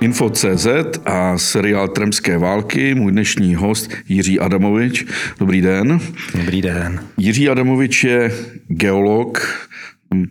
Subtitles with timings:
[0.00, 0.66] Info.cz
[1.04, 2.94] a seriál Tremské války.
[2.94, 5.04] Můj dnešní host Jiří Adamovič.
[5.38, 6.00] Dobrý den.
[6.34, 7.00] Dobrý den.
[7.16, 8.32] Jiří Adamovič je
[8.68, 9.58] geolog,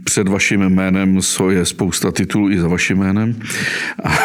[0.04, 3.40] před vaším jménem je spousta titulů i za vaším jménem.
[4.04, 4.18] A,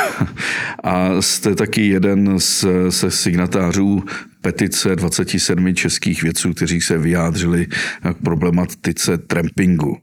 [0.83, 4.05] a jste taky jeden z, se signatářů
[4.41, 7.67] petice 27 českých vědců, kteří se vyjádřili
[8.03, 9.97] k problematice trampingu.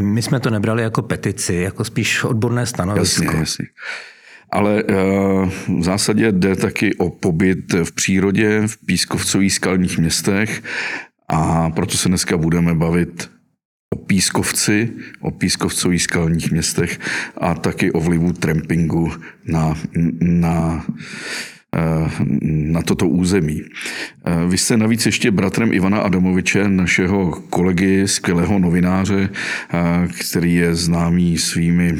[0.00, 3.24] My jsme to nebrali jako petici, jako spíš odborné stanovisko.
[3.24, 3.66] Jasně, jasně.
[4.54, 4.94] Ale eh,
[5.68, 10.62] v zásadě jde taky o pobyt v přírodě, v pískovcových skalních městech.
[11.28, 13.30] A proto se dneska budeme bavit
[13.94, 17.00] o pískovci, o pískovcových skalních městech
[17.36, 19.12] a taky o vlivu trampingu
[19.46, 19.74] na,
[20.20, 20.86] na
[22.44, 23.62] na toto území.
[24.24, 30.74] Eh, vy jste navíc ještě bratrem Ivana Adamoviče, našeho kolegy, skvělého novináře, eh, který je
[30.74, 31.94] známý svými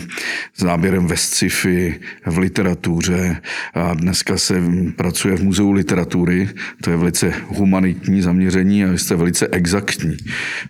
[0.57, 3.37] záběrem ve sci-fi, v literatuře
[3.75, 4.63] a dneska se
[4.97, 6.49] pracuje v Muzeu literatury.
[6.81, 10.17] To je velice humanitní zaměření a vy jste velice exaktní.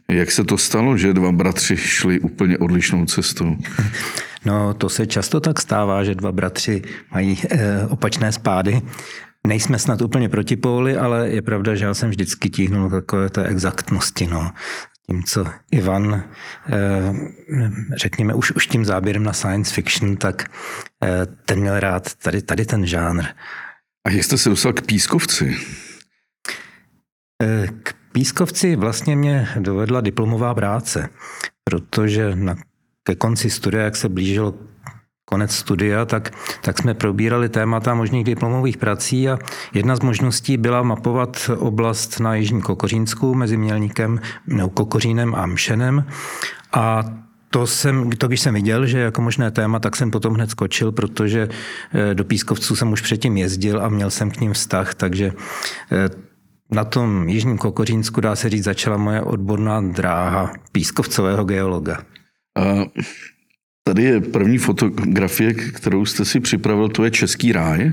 [0.09, 3.57] Jak se to stalo, že dva bratři šli úplně odlišnou cestou?
[4.45, 8.83] No, to se často tak stává, že dva bratři mají e, opačné spády.
[9.47, 14.27] Nejsme snad úplně protipóly, ale je pravda, že já jsem vždycky tíhnul takové té exaktnosti.
[14.27, 14.51] No.
[15.11, 16.25] Tím, co Ivan, e,
[17.97, 20.45] řekněme, už, už tím záběrem na science fiction, tak
[21.05, 23.25] e, ten měl rád tady, tady ten žánr.
[24.06, 25.56] A jak jste se dostal k pískovci?
[27.83, 31.08] K pískovci vlastně mě dovedla diplomová práce,
[31.64, 32.55] protože na
[33.05, 34.55] ke konci studia, jak se blížil
[35.25, 39.39] konec studia, tak, tak jsme probírali témata možných diplomových prací a
[39.73, 46.05] jedna z možností byla mapovat oblast na Jižním Kokořínsku mezi Mělníkem, no, Kokořínem a Mšenem
[46.73, 47.05] a
[47.51, 50.93] to, jsem, to když jsem viděl, že jako možné téma, tak jsem potom hned skočil,
[50.93, 51.49] protože
[51.93, 55.33] eh, do Pískovců jsem už předtím jezdil a měl jsem k ním vztah, takže
[55.93, 56.09] eh,
[56.70, 61.98] na tom Jižním Kokořínsku, dá se říct, začala moje odborná dráha pískovcového geologa.
[62.57, 62.85] A
[63.85, 67.92] tady je první fotografie, kterou jste si připravil, to je Český ráj.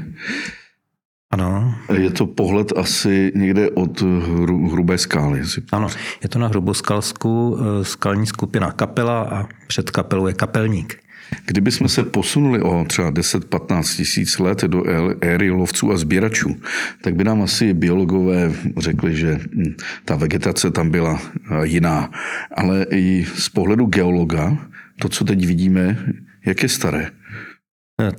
[1.31, 1.75] Ano.
[1.93, 5.41] Je to pohled asi někde od hru, Hrubé skály.
[5.71, 5.87] Ano,
[6.23, 11.00] je to na Hruboskalsku eh, skalní skupina Kapela a před kapelou je kapelník.
[11.45, 14.83] Kdybychom se posunuli o třeba 10-15 tisíc let do
[15.21, 16.57] éry lovců a sběračů,
[17.01, 21.21] tak by nám asi biologové řekli, že hm, ta vegetace tam byla
[21.63, 22.11] jiná.
[22.55, 24.57] Ale i z pohledu geologa,
[25.01, 25.97] to, co teď vidíme,
[26.45, 27.07] jak je staré.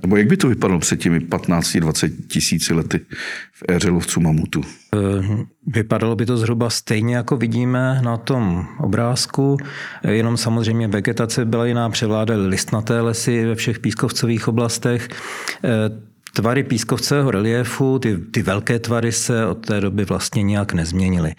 [0.02, 3.00] Nebo jak by to vypadalo před těmi 15-20 tisíci lety
[3.52, 4.60] v éře lovců mamutu?
[4.94, 4.98] Eh,
[5.66, 9.56] vypadalo by to zhruba stejně, jako vidíme na tom obrázku,
[10.08, 15.08] jenom samozřejmě vegetace byla jiná, převládaly listnaté lesy ve všech pískovcových oblastech.
[15.64, 21.32] Eh, tvary pískovcového reliéfu, ty, ty velké tvary se od té doby vlastně nějak nezměnily.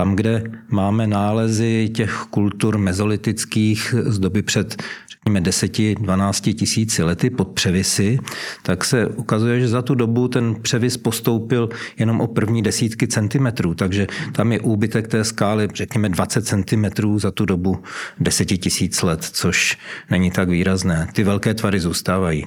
[0.00, 7.48] Tam, kde máme nálezy těch kultur mezolitických z doby před, řekněme, 10-12 tisíci lety pod
[7.48, 8.18] převisy,
[8.62, 11.68] tak se ukazuje, že za tu dobu ten převis postoupil
[11.98, 17.30] jenom o první desítky centimetrů, takže tam je úbytek té skály, řekněme, 20 centimetrů za
[17.30, 17.82] tu dobu
[18.20, 19.78] 10 tisíc let, což
[20.10, 21.08] není tak výrazné.
[21.12, 22.46] Ty velké tvary zůstávají.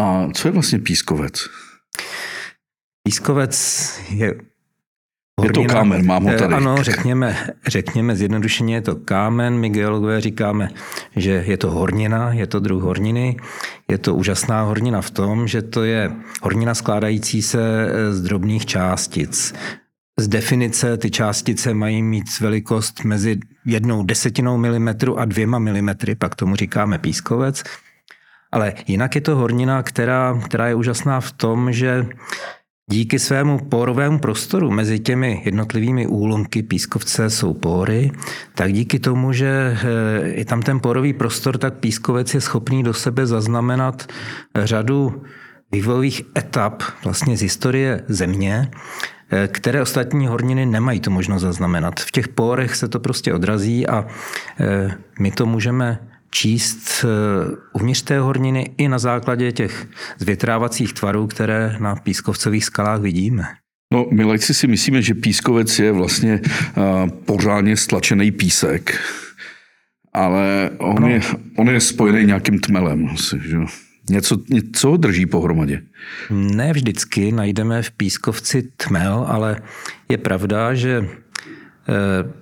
[0.00, 1.48] A co je vlastně pískovec?
[3.02, 4.49] Pískovec je
[5.40, 6.54] Hornina, je to kámen, mám ho tady.
[6.54, 7.36] Ano, řekněme,
[7.66, 9.58] řekněme zjednodušeně, je to kámen.
[9.58, 10.68] My geologové říkáme,
[11.16, 13.36] že je to hornina, je to druh horniny.
[13.88, 16.12] Je to úžasná hornina v tom, že to je
[16.42, 19.54] hornina skládající se z drobných částic.
[20.18, 26.34] Z definice ty částice mají mít velikost mezi jednou desetinou milimetru a dvěma milimetry, pak
[26.34, 27.62] tomu říkáme pískovec.
[28.52, 32.06] Ale jinak je to hornina, která, která je úžasná v tom, že
[32.90, 38.10] Díky svému porovému prostoru mezi těmi jednotlivými úlomky pískovce jsou pory,
[38.54, 42.94] tak díky tomu, že eh, je tam ten porový prostor, tak pískovec je schopný do
[42.94, 44.06] sebe zaznamenat
[44.56, 45.22] řadu
[45.72, 48.70] vývojových etap vlastně z historie země,
[49.30, 52.00] eh, které ostatní horniny nemají tu možnost zaznamenat.
[52.00, 54.06] V těch pórech se to prostě odrazí a
[54.60, 57.08] eh, my to můžeme číst eh,
[57.72, 59.86] uvnitř té horniny i na základě těch
[60.18, 63.44] zvětrávacích tvarů, které na pískovcových skalách vidíme.
[63.92, 69.00] No, my lajci si myslíme, že pískovec je vlastně uh, pořádně stlačený písek,
[70.12, 71.08] ale on, no.
[71.08, 71.20] je,
[71.56, 73.08] on je spojený nějakým tmelem.
[73.12, 73.56] Asi, že?
[74.10, 75.82] Něco, něco drží pohromadě.
[76.30, 79.62] Ne vždycky najdeme v pískovci tmel, ale
[80.08, 81.08] je pravda, že
[81.88, 82.39] eh,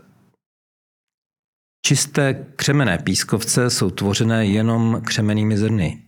[1.89, 5.99] Čisté křemené pískovce jsou tvořené jenom křemenými zrny.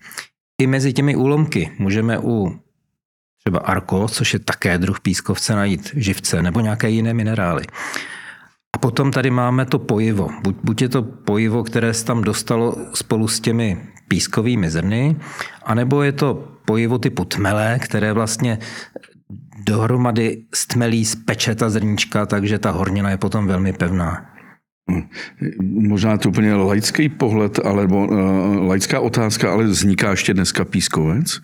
[0.63, 2.61] i mezi těmi úlomky můžeme u
[3.39, 7.65] třeba arko, což je také druh pískovce, najít živce nebo nějaké jiné minerály.
[8.77, 10.29] A potom tady máme to pojivo.
[10.43, 15.17] Buď, buď je to pojivo, které se tam dostalo spolu s těmi pískovými zrny,
[15.65, 16.35] anebo je to
[16.65, 18.59] pojivo typu tmelé, které vlastně
[19.67, 24.30] dohromady stmelí z pečeta zrníčka, takže ta hornina je potom velmi pevná.
[25.63, 31.41] Možná to úplně laický pohled, alebo uh, laická otázka, ale vzniká ještě dneska pískovec?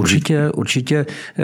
[0.00, 1.06] Určitě, určitě.
[1.38, 1.42] Eh,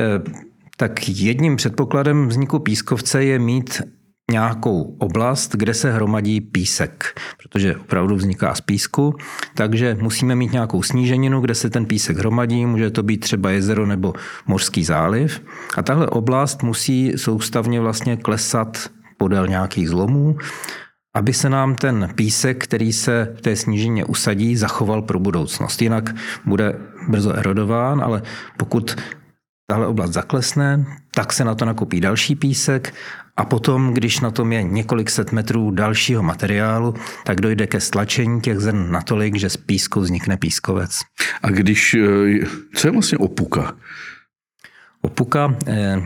[0.76, 3.82] tak jedním předpokladem vzniku pískovce je mít
[4.30, 9.14] nějakou oblast, kde se hromadí písek, protože opravdu vzniká z písku,
[9.54, 13.86] takže musíme mít nějakou sníženinu, kde se ten písek hromadí, může to být třeba jezero
[13.86, 14.12] nebo
[14.46, 15.42] mořský záliv
[15.76, 20.36] a tahle oblast musí soustavně vlastně klesat podél nějakých zlomů,
[21.14, 25.82] aby se nám ten písek, který se v té snížině usadí, zachoval pro budoucnost.
[25.82, 26.78] Jinak bude
[27.08, 28.22] brzo erodován, ale
[28.56, 28.96] pokud
[29.70, 32.94] tahle oblast zaklesne, tak se na to nakopí další písek
[33.36, 36.94] a potom, když na tom je několik set metrů dalšího materiálu,
[37.24, 40.98] tak dojde ke stlačení těch zrn natolik, že z písku vznikne pískovec.
[41.42, 43.76] A když, eh, co je vlastně opuka?
[45.02, 46.02] Opuka, eh,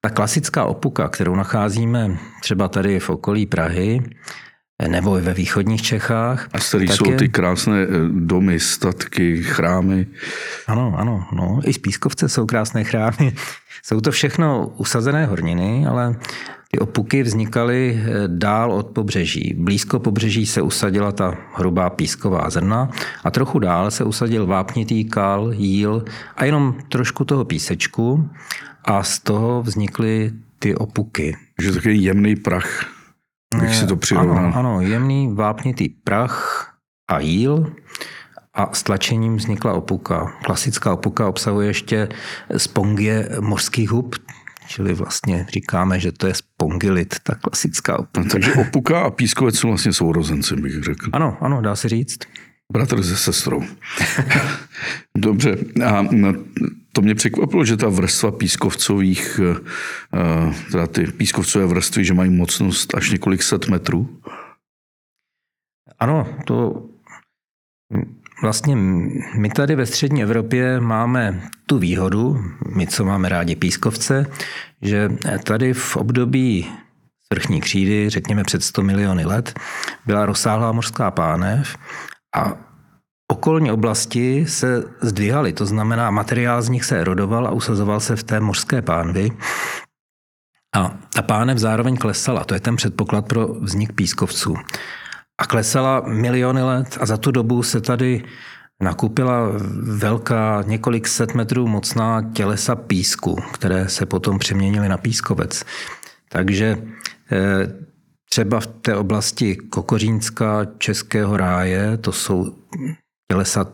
[0.00, 4.02] ta klasická opuka, kterou nacházíme třeba tady v okolí Prahy,
[4.88, 6.48] nebo i ve východních Čechách.
[6.52, 7.16] A tady jsou je...
[7.16, 10.06] ty krásné eh, domy, statky, chrámy.
[10.66, 13.32] Ano, ano, no, i z Pískovce jsou krásné chrámy.
[13.82, 16.16] Jsou to všechno usazené horniny, ale
[16.70, 19.54] ty opuky vznikaly eh, dál od pobřeží.
[19.58, 22.90] Blízko pobřeží se usadila ta hrubá písková zrna
[23.24, 26.04] a trochu dál se usadil vápnitý kal, jíl
[26.36, 28.30] a jenom trošku toho písečku
[28.84, 31.36] a z toho vznikly ty opuky.
[31.56, 32.86] Takže takový jemný prach,
[33.60, 34.38] bych si to přirovnal.
[34.38, 36.68] Ano, ano, jemný vápnitý prach
[37.10, 37.72] a jíl
[38.54, 40.32] a s tlačením vznikla opuka.
[40.44, 42.08] Klasická opuka obsahuje ještě
[42.56, 44.16] spongie mořských hub,
[44.66, 48.20] čili vlastně říkáme, že to je spongilit, ta klasická opuka.
[48.20, 51.10] No, takže opuka a pískovec jsou vlastně sourozenci, bych řekl.
[51.12, 52.18] Ano, ano, dá se říct.
[52.72, 53.62] Bratr se sestrou.
[55.18, 55.56] Dobře.
[55.86, 56.06] A
[56.92, 62.94] to mě překvapilo, že ta vrstva pískovcových, eh, teda ty pískovcové vrstvy, že mají mocnost
[62.94, 64.20] až několik set metrů.
[65.98, 66.88] Ano, to
[68.42, 68.76] Vlastně
[69.36, 72.44] my tady ve střední Evropě máme tu výhodu,
[72.74, 74.26] my co máme rádi pískovce,
[74.82, 75.08] že
[75.44, 76.70] tady v období
[77.32, 79.58] svrchní křídy, řekněme před 100 miliony let,
[80.06, 81.76] byla rozsáhlá mořská pánev
[82.36, 82.52] a
[83.32, 88.22] okolní oblasti se zdvihaly, to znamená materiál z nich se erodoval a usazoval se v
[88.22, 89.30] té mořské pánvi.
[90.76, 94.56] A ta pánev zároveň klesala, to je ten předpoklad pro vznik pískovců
[95.38, 98.24] a klesala miliony let a za tu dobu se tady
[98.82, 99.48] nakupila
[99.82, 105.64] velká, několik set metrů mocná tělesa písku, které se potom přeměnily na pískovec.
[106.28, 106.82] Takže
[107.32, 107.87] eh,
[108.28, 112.56] třeba v té oblasti Kokořínska, Českého ráje, to jsou
[113.32, 113.72] tělesa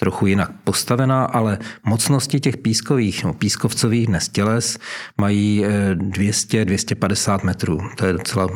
[0.00, 4.78] trochu jinak postavená, ale mocnosti těch pískových, no, pískovcových dnes těles
[5.20, 7.80] mají 200-250 eh, metrů.
[7.96, 8.48] To je docela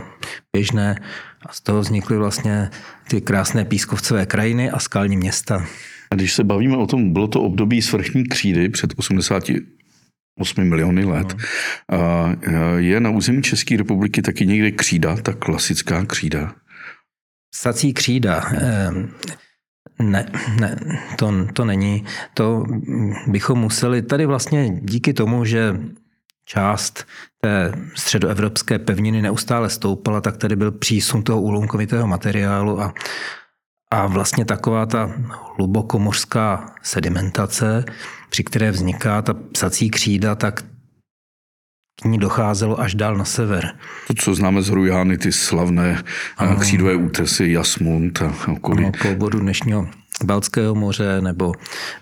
[0.53, 0.97] běžné
[1.47, 2.71] a z toho vznikly vlastně
[3.09, 5.67] ty krásné pískovcové krajiny a skalní města.
[6.11, 9.45] A když se bavíme o tom, bylo to období svrchní křídy před 80
[10.39, 11.35] 8 miliony let.
[11.93, 11.99] No.
[11.99, 12.37] A
[12.77, 16.55] je na území České republiky taky někde křída, ta klasická křída?
[17.55, 18.45] Sací křída.
[18.59, 19.11] Ehm,
[19.99, 20.27] ne,
[20.61, 20.77] ne
[21.17, 22.05] to, to není.
[22.35, 22.65] To
[23.27, 25.81] bychom museli, tady vlastně díky tomu, že
[26.45, 27.07] část
[27.41, 32.95] té středoevropské pevniny neustále stoupala, tak tady byl přísun toho úlomkovitého materiálu a,
[33.91, 35.13] a vlastně taková ta
[35.59, 37.85] hlubokomořská sedimentace,
[38.35, 40.65] při které vzniká ta psací křída, tak
[42.03, 43.79] k ní docházelo až dál na sever.
[44.07, 46.03] To, co známe z Rujány, ty slavné
[46.37, 46.57] ano.
[46.57, 48.85] křídové útesy, Jasmund a okolí.
[48.85, 49.89] Ano, po obodu dnešního
[50.27, 51.53] Balckého moře nebo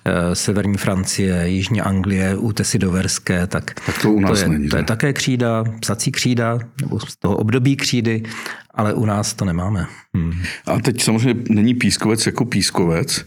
[0.05, 4.69] e, severní Francie, jižní Anglie, útesy doverské, tak, tak to, u nás to, je, není,
[4.69, 8.23] to je také křída, psací křída, nebo z toho období křídy,
[8.75, 9.87] ale u nás to nemáme.
[10.15, 10.33] Hmm.
[10.67, 13.25] A teď samozřejmě není pískovec jako pískovec.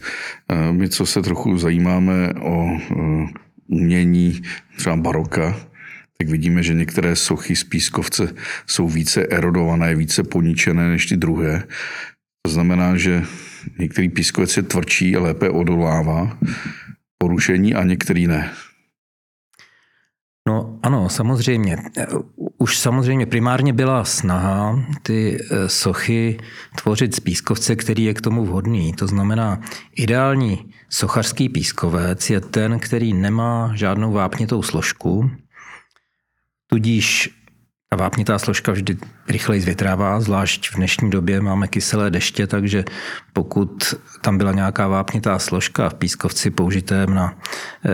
[0.48, 4.42] E, my, co se trochu zajímáme o e, umění
[4.76, 5.56] třeba baroka,
[6.18, 8.34] tak vidíme, že některé sochy z pískovce
[8.66, 11.62] jsou více erodované, více poničené než ty druhé.
[12.46, 13.22] To znamená, že
[13.78, 16.38] některý pískovec je tvrdší a lépe odolává
[17.18, 18.50] porušení a některý ne.
[20.48, 21.76] No, Ano, samozřejmě.
[22.58, 26.38] Už samozřejmě primárně byla snaha ty eh, sochy
[26.76, 28.92] tvořit z pískovce, který je k tomu vhodný.
[28.92, 29.60] To znamená,
[29.96, 35.30] ideální sochařský pískovec je ten, který nemá žádnou vápnitou složku,
[36.66, 37.30] tudíž
[37.96, 38.96] vápnitá složka vždy
[39.28, 42.84] rychleji zvětrává, zvlášť v dnešní době máme kyselé deště, takže
[43.32, 47.38] pokud tam byla nějaká vápnitá složka v pískovci použitém na
[47.84, 47.90] eh,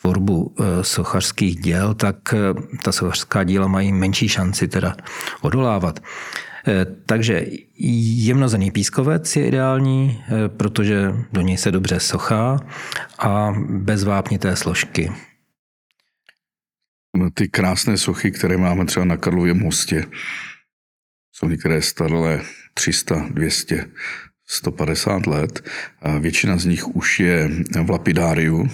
[0.00, 2.38] tvorbu eh, sochařských děl, tak eh,
[2.82, 4.96] ta sochařská díla mají menší šanci teda
[5.40, 6.00] odolávat.
[7.06, 7.46] Takže
[8.24, 10.24] jemnozený pískovec je ideální,
[10.56, 12.60] protože do něj se dobře sochá
[13.18, 15.12] a bez vápnité složky
[17.34, 20.04] ty krásné sochy, které máme třeba na Karlově mostě,
[21.32, 22.40] jsou některé staré
[22.74, 23.86] 300, 200,
[24.46, 25.64] 150 let.
[26.02, 27.50] A většina z nich už je
[27.84, 28.68] v lapidáriu,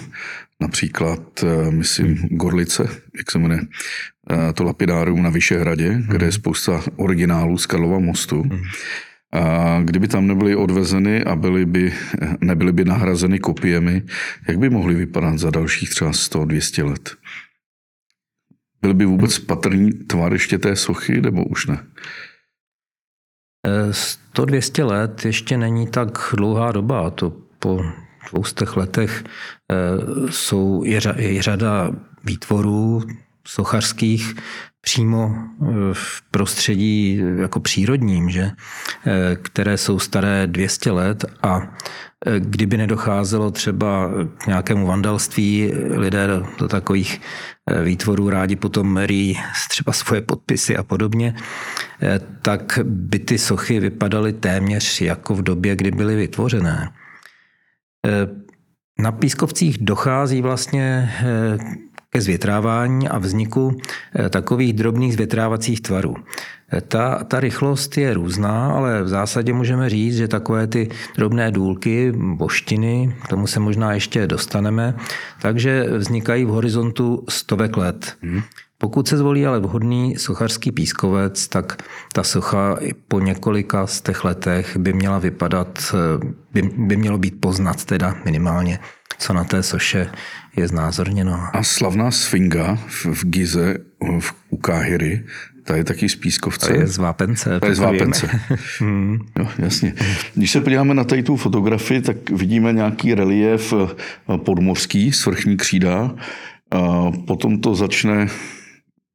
[0.61, 3.61] například, eh, myslím, Gorlice, jak se jmenuje,
[4.31, 6.03] eh, to lapidárium na Vyšehradě, mm.
[6.07, 8.43] kde je spousta originálů z Karlova mostu.
[8.43, 8.61] Mm.
[9.31, 11.93] A kdyby tam nebyly odvezeny a byly by,
[12.41, 14.01] nebyly by nahrazeny kopiemi,
[14.47, 17.15] jak by mohly vypadat za dalších třeba 100-200 let?
[18.85, 21.85] Byl by vůbec patrný tvar ještě té sochy, nebo už ne?
[24.35, 27.09] 100-200 eh, let ještě není tak dlouhá doba.
[27.09, 27.81] To po
[28.31, 31.91] dvoustech letech eh, jsou, je, je řada
[32.23, 33.03] výtvorů
[33.47, 34.35] sochařských
[34.85, 38.51] přímo eh, v prostředí jako přírodním, že?
[39.41, 41.61] které jsou staré 200 let a
[42.39, 46.27] kdyby nedocházelo třeba k nějakému vandalství, lidé
[46.57, 47.21] do, takových
[47.71, 49.37] Eh, výtvorů rádi potom merí
[49.69, 51.35] třeba svoje podpisy a podobně,
[52.01, 56.93] eh, tak by ty sochy vypadaly téměř jako v době, kdy byly vytvořené.
[58.05, 58.27] Eh,
[58.99, 61.11] na pískovcích dochází vlastně
[62.15, 63.77] ke zvětrávání a vzniku
[64.29, 66.15] takových drobných zvětrávacích tvarů.
[66.87, 72.11] Ta, ta rychlost je různá, ale v zásadě můžeme říct, že takové ty drobné důlky,
[72.15, 74.95] boštiny, k tomu se možná ještě dostaneme,
[75.41, 78.15] takže vznikají v horizontu stovek let.
[78.21, 78.41] Hmm.
[78.77, 84.77] Pokud se zvolí ale vhodný sochařský pískovec, tak ta socha po několika z těch letech
[84.77, 85.95] by měla vypadat,
[86.53, 88.79] by, by mělo být poznat teda minimálně,
[89.19, 90.09] co na té soše
[90.57, 91.39] je znázorněno.
[91.53, 93.77] A slavná sfinga v, v Gize
[94.19, 95.23] v, u Káhyry
[95.65, 96.67] ta je taky z Pískovce.
[96.67, 97.59] To je z Vápence.
[97.59, 98.29] To je z Vápence.
[98.79, 99.19] Hmm.
[99.39, 99.93] jo, jasně.
[100.35, 106.15] Když se podíváme na tady tu fotografii, tak vidíme nějaký relief eh, podmořský, svrchní křída.
[106.71, 108.27] A potom to začne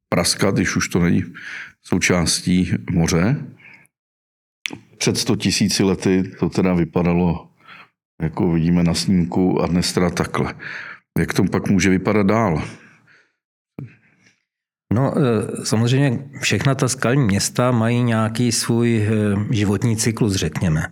[0.09, 1.23] praskat, když už to není
[1.83, 3.35] součástí moře.
[4.97, 7.49] Před 100 tisíci lety to teda vypadalo,
[8.21, 10.53] jako vidíme na snímku, a dnes teda takhle.
[11.19, 12.63] Jak to pak může vypadat dál?
[14.93, 19.09] No, e, samozřejmě všechna ta skalní města mají nějaký svůj e,
[19.55, 20.81] životní cyklus, řekněme.
[20.81, 20.89] E,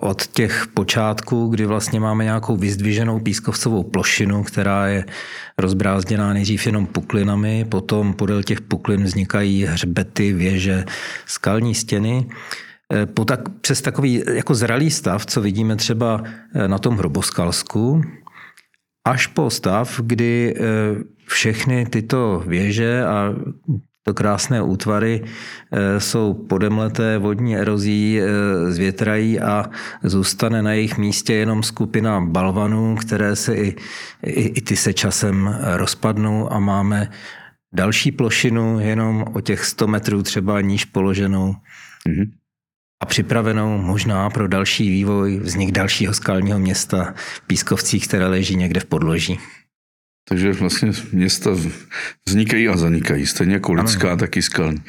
[0.00, 5.04] od těch počátků, kdy vlastně máme nějakou vyzdviženou pískovcovou plošinu, která je
[5.58, 10.84] rozbrázděná nejdřív jenom puklinami, potom podél těch puklin vznikají hřbety, věže,
[11.26, 12.28] skalní stěny.
[13.14, 16.22] Po tak, přes takový jako zralý stav, co vidíme třeba
[16.66, 18.02] na tom hroboskalsku,
[19.08, 20.54] až po stav, kdy
[21.26, 23.34] všechny tyto věže a
[24.08, 28.24] to krásné útvary e, jsou podemleté vodní erozí, e,
[28.72, 29.64] zvětrají a
[30.02, 33.76] zůstane na jejich místě jenom skupina balvanů, které se i,
[34.24, 37.10] i, i ty se časem rozpadnou a máme
[37.74, 41.54] další plošinu jenom o těch 100 metrů třeba níž položenou.
[42.08, 42.37] Mm-hmm
[43.02, 48.80] a připravenou možná pro další vývoj, vznik dalšího skalního města v Pískovcích, které leží někde
[48.80, 49.38] v podloží.
[50.28, 51.50] Takže vlastně města
[52.28, 54.16] vznikají a zanikají, stejně jako lidská, ano.
[54.16, 54.82] tak i skalní.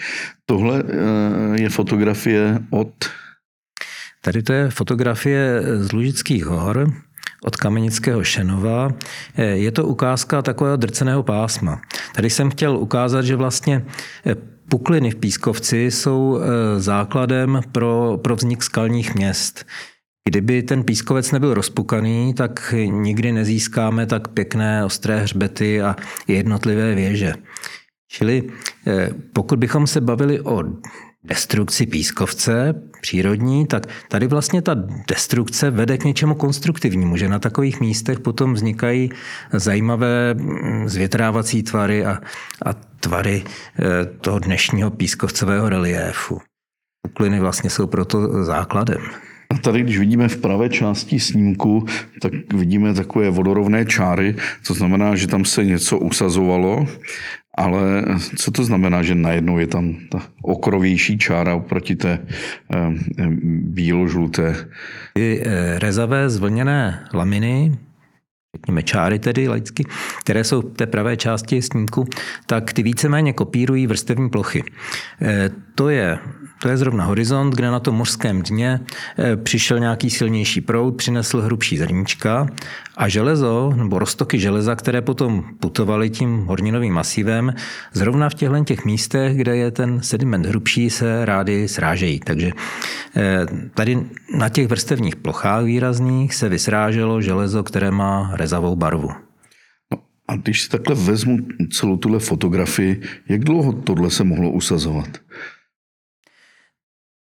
[0.45, 2.91] Tohle eh, je fotografie od...
[4.21, 6.93] Tady to je fotografie z Lužických hor,
[7.43, 8.91] od Kamenického Šenova.
[9.35, 11.81] Eh, je to ukázka takového drceného pásma.
[12.15, 13.85] Tady jsem chtěl ukázat, že vlastně
[14.25, 14.35] eh,
[14.69, 16.39] pukliny v Pískovci jsou
[16.77, 19.65] základem pro, pro vznik skalních měst.
[20.29, 25.95] Kdyby ten pískovec nebyl rozpukaný, tak nikdy nezískáme tak pěkné ostré hřbety a
[26.27, 27.33] jednotlivé věže.
[28.11, 28.43] Čili
[28.87, 30.63] eh, pokud bychom se bavili o
[31.23, 34.75] destrukci pískovce přírodní, tak tady vlastně ta
[35.07, 39.09] destrukce vede k něčemu konstruktivnímu, že na takových místech potom vznikají
[39.53, 42.19] zajímavé mm, zvětrávací tvary a,
[42.65, 46.41] a tvary eh, toho dnešního pískovcového reliéfu.
[47.07, 49.01] Pukliny vlastně jsou proto základem.
[49.53, 51.85] A tady, když vidíme v pravé části snímku,
[52.21, 54.35] tak vidíme takové vodorovné čáry,
[54.67, 56.87] to znamená, že tam se něco usazovalo,
[57.57, 58.03] ale
[58.37, 62.77] co to znamená, že najednou je tam ta okrovější čára oproti té eh,
[63.63, 64.55] bílo-žluté?
[65.13, 67.77] Ty eh, rezavé zvlněné laminy,
[68.55, 69.83] řekněme čáry tedy laicky,
[70.19, 72.07] které jsou v té pravé části snímku,
[72.45, 74.63] tak ty víceméně kopírují vrstevní plochy.
[75.21, 76.19] Eh, to je
[76.61, 78.79] to je zrovna horizont, kde na tom mořském dně
[79.17, 82.47] eh, přišel nějaký silnější proud, přinesl hrubší zrníčka
[82.97, 87.53] a železo, nebo roztoky železa, které potom putovaly tím horninovým masivem,
[87.93, 92.19] zrovna v těchto těch místech, kde je ten sediment hrubší, se rády srážejí.
[92.19, 92.51] Takže
[93.15, 94.05] eh, tady
[94.37, 99.09] na těch vrstevních plochách výrazných se vysráželo železo, které má rezavou barvu.
[99.91, 101.37] No a když si takhle vezmu
[101.71, 105.09] celou tuhle fotografii, jak dlouho tohle se mohlo usazovat?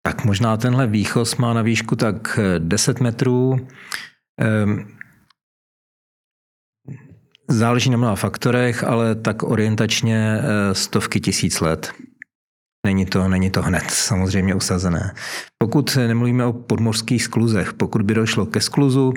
[0.02, 3.66] Tak možná tenhle výchoz má na výšku tak 10 metrů.
[4.40, 4.88] Ehm,
[7.48, 11.92] záleží na mnoha faktorech, ale tak orientačně eh, stovky tisíc let.
[12.86, 15.14] Není to, není to hned samozřejmě usazené.
[15.58, 19.12] Pokud nemluvíme o podmořských skluzech, pokud by došlo ke skluzu,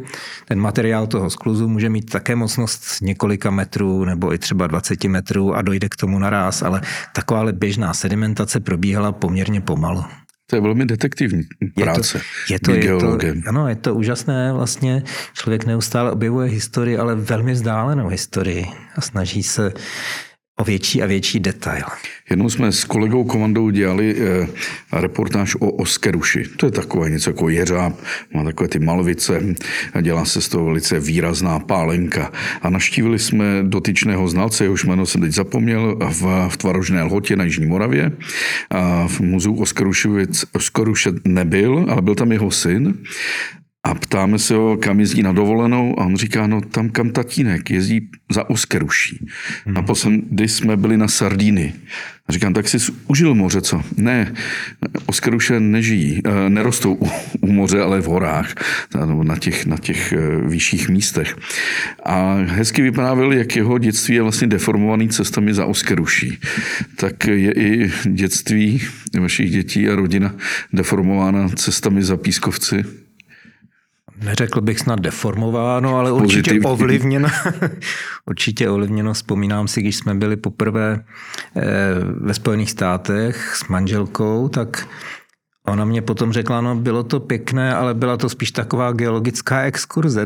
[0.48, 5.56] ten materiál toho skluzu může mít také mocnost několika metrů nebo i třeba 20 metrů
[5.56, 6.82] a dojde k tomu naraz, ale
[7.16, 10.04] taková běžná sedimentace probíhala poměrně pomalu.
[10.50, 11.44] To je velmi detektivní
[11.76, 12.22] práce.
[12.50, 15.04] Je to, je to, je to, ano, je to úžasné vlastně.
[15.34, 18.66] Člověk neustále objevuje historii, ale velmi vzdálenou historii
[18.96, 19.74] a snaží se
[20.62, 21.84] o větší a větší detail.
[22.30, 24.48] Jednou jsme s kolegou komandou dělali eh,
[25.02, 26.44] reportáž o Oskeruši.
[26.58, 27.94] To je takové něco jako jeřáb,
[28.34, 29.42] má takové ty malvice,
[30.02, 32.32] dělá se z toho velice výrazná pálenka.
[32.62, 37.44] A naštívili jsme dotyčného znalce, jehož jméno jsem teď zapomněl, v, v Tvarožné lhotě na
[37.44, 38.12] Jižní Moravě.
[38.70, 39.66] A v muzeu
[40.54, 42.94] Oskeruše nebyl, ale byl tam jeho syn.
[43.84, 47.70] A ptáme se ho, kam jezdí na dovolenou a on říká, no tam, kam tatínek
[47.70, 49.28] jezdí za Oskeruší.
[49.66, 49.76] Hmm.
[49.76, 51.74] Naposledy jsme byli na Sardíny.
[52.28, 53.82] A říkám, tak jsi užil moře, co?
[53.98, 54.34] Ne,
[55.06, 57.10] Oskeruše nežijí, eh, nerostou u,
[57.42, 58.56] u moře, ale v horách,
[59.24, 61.36] na těch, na těch eh, vyšších místech.
[62.06, 66.38] A hezky vyprávěl, jak jeho dětství je vlastně deformovaný cestami za Oskeruší.
[66.96, 68.82] Tak je i dětství
[69.20, 70.36] vašich dětí a rodina
[70.74, 72.84] deformována cestami za Pískovci?
[74.24, 76.66] Neřekl bych snad deformováno, ale určitě Pozitivní.
[76.66, 77.30] ovlivněno.
[78.26, 79.14] určitě ovlivněno.
[79.14, 81.04] Vzpomínám si, když jsme byli poprvé
[81.56, 81.62] eh,
[82.22, 84.88] ve Spojených státech s manželkou, tak
[85.68, 90.26] Ona mě potom řekla, no bylo to pěkné, ale byla to spíš taková geologická exkurze.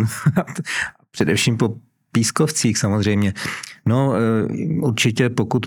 [1.12, 1.76] Především po
[2.12, 3.34] pískovcích samozřejmě.
[3.86, 4.48] No eh,
[4.82, 5.66] určitě pokud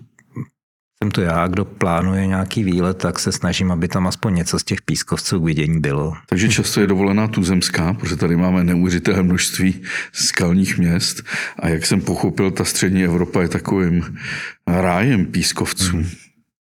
[1.04, 4.64] jsem to já, kdo plánuje nějaký výlet, tak se snažím, aby tam aspoň něco z
[4.64, 6.12] těch pískovců k vidění bylo.
[6.26, 9.82] Takže často je dovolená tuzemská, protože tady máme neuvěřitelné množství
[10.12, 11.22] skalních měst
[11.58, 14.18] a jak jsem pochopil, ta střední Evropa je takovým
[14.66, 15.96] rájem pískovců.
[15.96, 16.08] Hmm.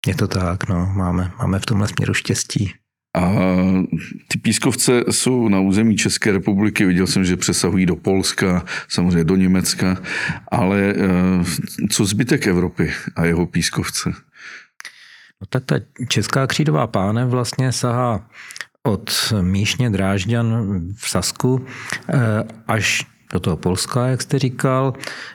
[0.08, 2.74] Je to tak, no, máme, máme v tomhle směru štěstí.
[3.16, 3.34] A
[4.28, 9.36] ty pískovce jsou na území České republiky, viděl jsem, že přesahují do Polska, samozřejmě do
[9.36, 9.98] Německa,
[10.52, 14.10] ale eh, co zbytek Evropy a jeho pískovce?
[15.42, 15.76] No tak ta
[16.08, 18.30] česká křídová páne vlastně sahá
[18.84, 21.66] od Míšně Drážďan v Sasku
[22.10, 22.18] eh,
[22.68, 24.94] až do toho Polska, jak jste říkal.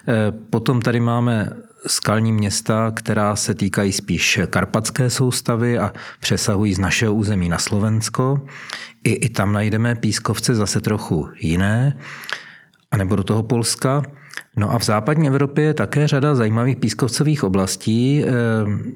[0.09, 1.51] Eh, potom tady máme
[1.87, 8.40] skalní města, která se týkají spíš karpatské soustavy a přesahují z našeho území na Slovensko.
[9.05, 11.97] I, i tam najdeme pískovce zase trochu jiné,
[12.90, 14.03] anebo do toho Polska.
[14.57, 18.25] No a v západní Evropě je také řada zajímavých pískovcových oblastí.
[18.25, 18.29] Eh,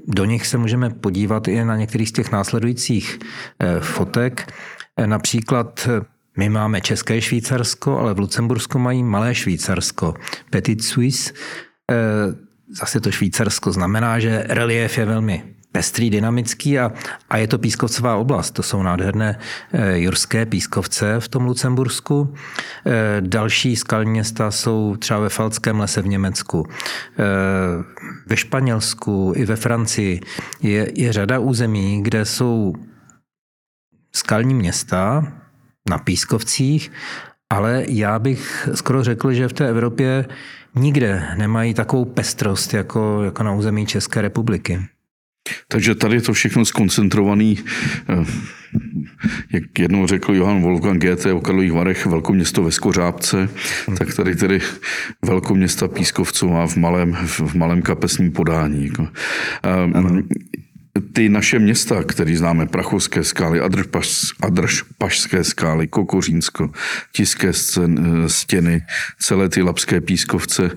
[0.06, 3.18] do nich se můžeme podívat i na některých z těch následujících
[3.60, 4.52] eh, fotek.
[4.96, 5.88] Eh, například
[6.36, 10.14] my máme České Švýcarsko, ale v Lucembursku mají Malé Švýcarsko,
[10.50, 11.32] Petit Suisse
[12.70, 16.92] zase to Švýcarsko znamená, že relief je velmi pestrý, dynamický a,
[17.30, 18.50] a je to pískovcová oblast.
[18.50, 19.38] To jsou nádherné
[19.72, 22.34] e, jurské pískovce v tom Lucembursku.
[22.86, 26.66] E, další skalní města jsou třeba ve Falckém lese v Německu.
[26.66, 27.24] E,
[28.26, 30.20] ve Španělsku i ve Francii
[30.62, 32.74] je, je řada území, kde jsou
[34.14, 35.32] skalní města
[35.90, 36.92] na pískovcích,
[37.50, 40.26] ale já bych skoro řekl, že v té Evropě
[40.74, 44.80] nikde nemají takovou pestrost jako, jako na území České republiky.
[45.68, 47.58] Takže tady je to všechno skoncentrovaný,
[48.08, 48.24] eh,
[49.52, 53.48] jak jednou řekl Johan Wolfgang Goethe o Karlových Varech, velkoměsto ve Skořápce,
[53.98, 54.60] tak tady tedy
[55.22, 58.86] velkoměsta Pískovcová v malém, v malém kapesním podání.
[58.86, 59.08] Jako.
[61.12, 63.60] Ty naše města, které známe, Prachovské skály,
[64.42, 66.70] Adršpašské skály, Kokořínsko,
[67.12, 67.52] Tiské
[68.26, 68.82] stěny,
[69.18, 70.70] celé ty Lapské pískovce,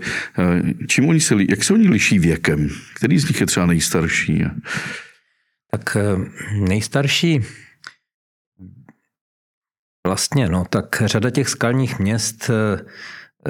[0.88, 2.70] čím oni se, jak se oni liší věkem?
[2.96, 4.44] Který z nich je třeba nejstarší?
[5.72, 5.98] Tak
[6.52, 7.42] nejstarší
[10.08, 12.80] Vlastně, no, tak řada těch skalních měst eh,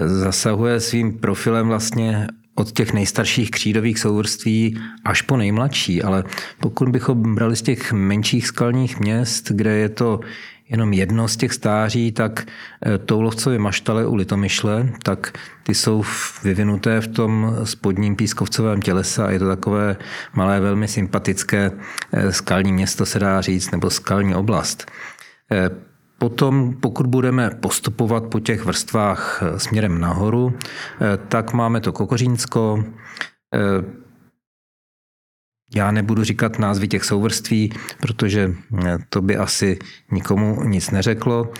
[0.07, 2.27] zasahuje svým profilem vlastně
[2.57, 6.23] od těch nejstarších křídových souvrství až po nejmladší, ale
[6.59, 10.19] pokud bychom brali z těch menších skalních měst, kde je to
[10.69, 12.45] jenom jedno z těch stáří, tak
[12.85, 16.03] eh, Toulovcovy maštale u Litomyšle, tak ty jsou
[16.43, 19.97] vyvinuté v tom spodním pískovcovém tělese a je to takové
[20.33, 21.71] malé, velmi sympatické
[22.11, 24.91] eh, skalní město, se dá říct, nebo skalní oblast.
[26.17, 32.83] Potom, pokud budeme postupovat po těch vrstvách eh, směrem nahoru, eh, tak máme to Kokořínsko.
[33.55, 34.07] Eh,
[35.75, 38.53] já nebudu říkat názvy těch souvrství, protože
[39.09, 39.79] to by asi
[40.11, 41.51] nikomu nic neřeklo,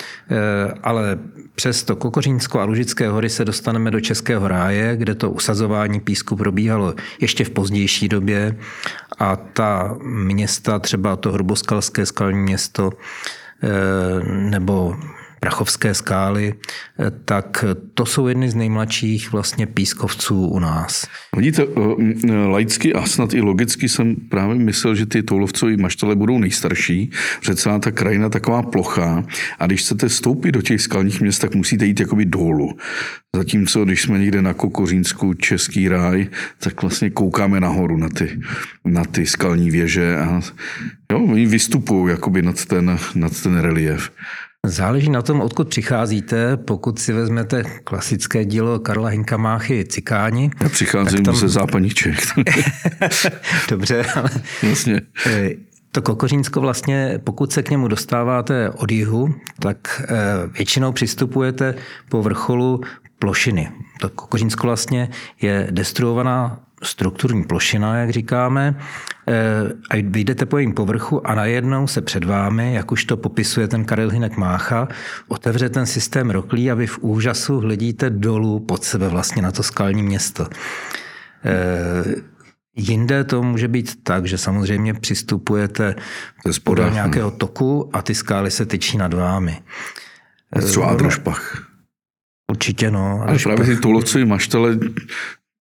[0.84, 1.20] ale
[1.56, 6.36] přes to Kokořínsko a Lužické hory se dostaneme do Českého ráje, kde to usazování písku
[6.36, 8.58] probíhalo ještě v pozdější době
[9.20, 12.90] a ta města, třeba to Hruboskalské skalní město,
[14.24, 14.96] nebo
[15.48, 21.08] Prachovské skály, eh, tak to jsou jedny z nejmladších vlastně pískovců u nás.
[21.36, 26.40] Vidíte, eh, laicky a snad i logicky jsem právě myslel, že ty toulovcové maštale budou
[26.40, 29.24] nejstarší, že celá ta krajina taková plochá
[29.60, 32.78] a když chcete stoupit do těch skalních měst, tak musíte jít jakoby dolů.
[33.36, 36.28] Zatímco, když jsme někde na Kokořínsku, Český ráj,
[36.60, 38.40] tak vlastně koukáme nahoru na ty,
[38.86, 40.42] na ty skalní věže a
[41.12, 44.12] jo, oni vystupují jakoby nad ten, nad ten relief.
[44.70, 46.58] Záleží na tom, odkud přicházíte.
[46.58, 50.52] Pokud si vezmete klasické dílo Karla Hinka Máchy Cikáni.
[50.64, 51.36] Já přicházím tam...
[51.36, 52.20] ze západních Čech.
[53.70, 54.30] Dobře, ale...
[54.64, 55.02] Jasně.
[55.26, 55.50] Eh,
[55.92, 60.08] to Kokořínsko vlastně, pokud se k němu dostáváte od jihu, tak eh,
[60.58, 61.76] většinou přistupujete
[62.10, 62.82] po vrcholu
[63.20, 63.72] plošiny.
[64.00, 65.10] To Kokořínsko vlastně
[65.42, 68.80] je destruovaná strukturní plošina, jak říkáme,
[69.28, 69.34] eh,
[69.90, 73.86] a vyjdete po jejím povrchu a najednou se před vámi, jak už to popisuje ten
[73.86, 74.88] Karel Hinek Mácha,
[75.28, 79.64] otevře ten systém roklí a vy v úžasu hledíte dolů pod sebe vlastně na to
[79.64, 80.48] skalní město.
[81.46, 82.16] Eh,
[82.76, 85.96] jinde to může být tak, že samozřejmě přistupujete
[86.64, 89.62] podle nějakého toku a ty skály se tyčí nad vámi.
[90.66, 91.68] Třeba Adrošpach.
[92.52, 93.24] Určitě no.
[93.28, 94.78] Ale právě ty toulovci maštale,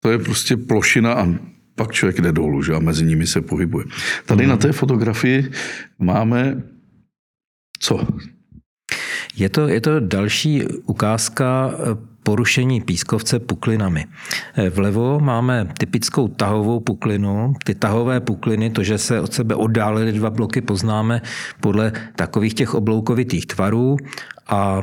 [0.04, 1.28] to je prostě plošina a
[1.76, 2.74] pak člověk jde dolů že?
[2.74, 3.86] a mezi nimi se pohybuje.
[4.26, 4.50] Tady mm.
[4.50, 5.52] na té fotografii
[6.00, 6.63] máme
[7.80, 8.08] co?
[9.36, 11.74] Je to, je to další ukázka
[12.24, 14.06] porušení pískovce puklinami.
[14.70, 17.54] Vlevo máme typickou tahovou puklinu.
[17.63, 21.22] Ty tahové pukliny, to, že se od sebe oddálily dva bloky, poznáme
[21.60, 23.98] podle takových těch obloukovitých tvarů
[24.48, 24.82] a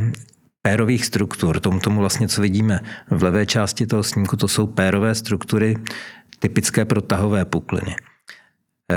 [0.63, 1.61] pérových struktur.
[1.61, 5.77] Tomu, tomu vlastně, co vidíme v levé části toho snímku, to jsou pérové struktury
[6.39, 7.97] typické pro tahové pukliny.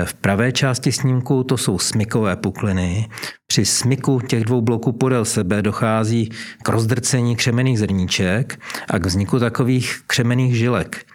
[0.04, 3.08] V pravé části snímku to jsou smykové pukliny.
[3.46, 6.30] Při smyku těch dvou bloků podél sebe dochází
[6.62, 11.06] k rozdrcení křemených zrníček a k vzniku takových křemených žilek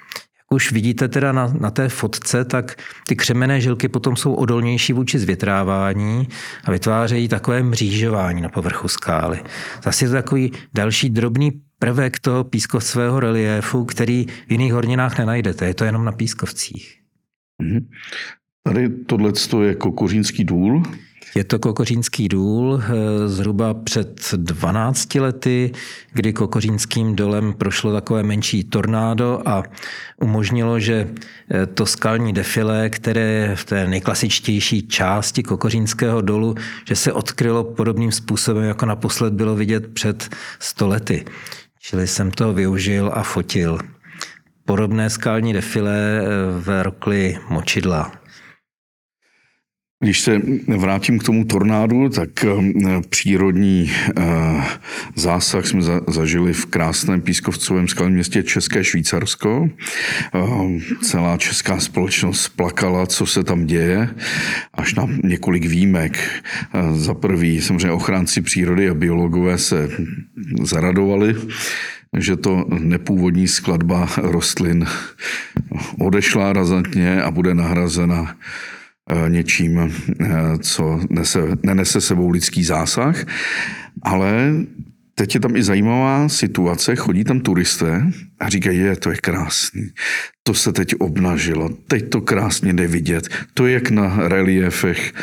[0.53, 2.75] už vidíte teda na, na té fotce, tak
[3.07, 6.27] ty křemené žilky potom jsou odolnější vůči zvětrávání
[6.63, 9.39] a vytvářejí takové mřížování na povrchu skály.
[9.83, 15.65] Zase je to takový další drobný prvek toho pískovcového reliéfu, který v jiných horninách nenajdete.
[15.65, 16.99] Je to jenom na pískovcích.
[17.63, 17.85] Mm-hmm.
[18.63, 19.31] Tady tohle
[19.63, 20.83] je kokořínský důl.
[21.35, 25.71] Je to Kokořínský důl eh, zhruba před 12 lety,
[26.13, 29.63] kdy Kokořínským dolem prošlo takové menší tornádo a
[30.21, 31.09] umožnilo, že
[31.51, 36.55] eh, to skalní defile, které je v té nejklasičtější části Kokořínského dolu,
[36.87, 41.25] že se odkrylo podobným způsobem, jako naposled bylo vidět před 100 lety.
[41.79, 43.79] Čili jsem to využil a fotil.
[44.65, 46.25] Podobné skalní defile eh,
[46.59, 48.18] v rokli Močidla.
[50.01, 50.41] Když se
[50.77, 52.51] vrátím k tomu tornádu, tak eh,
[53.09, 54.23] přírodní eh,
[55.15, 59.69] zásah jsme zažili v krásném pískovcovém skalním městě České Švýcarsko.
[60.35, 60.39] Eh,
[61.01, 64.09] celá česká společnost plakala, co se tam děje,
[64.73, 66.43] až na několik výjimek.
[66.93, 69.89] Za prvý samozřejmě ochránci přírody a biologové se
[70.61, 71.35] zaradovali,
[72.17, 74.85] že to nepůvodní skladba rostlin
[75.99, 78.35] odešla razantně a bude nahrazena
[79.27, 80.27] něčím, eh,
[80.59, 83.25] co nese, nenese sebou lidský zásah,
[84.01, 84.53] ale
[85.19, 89.91] teď je tam i zajímavá situace, chodí tam turisté a říkají, je, to je krásný,
[90.43, 93.27] to se teď obnažilo, teď to krásně jde vidět.
[93.53, 95.13] To je jak na reliefech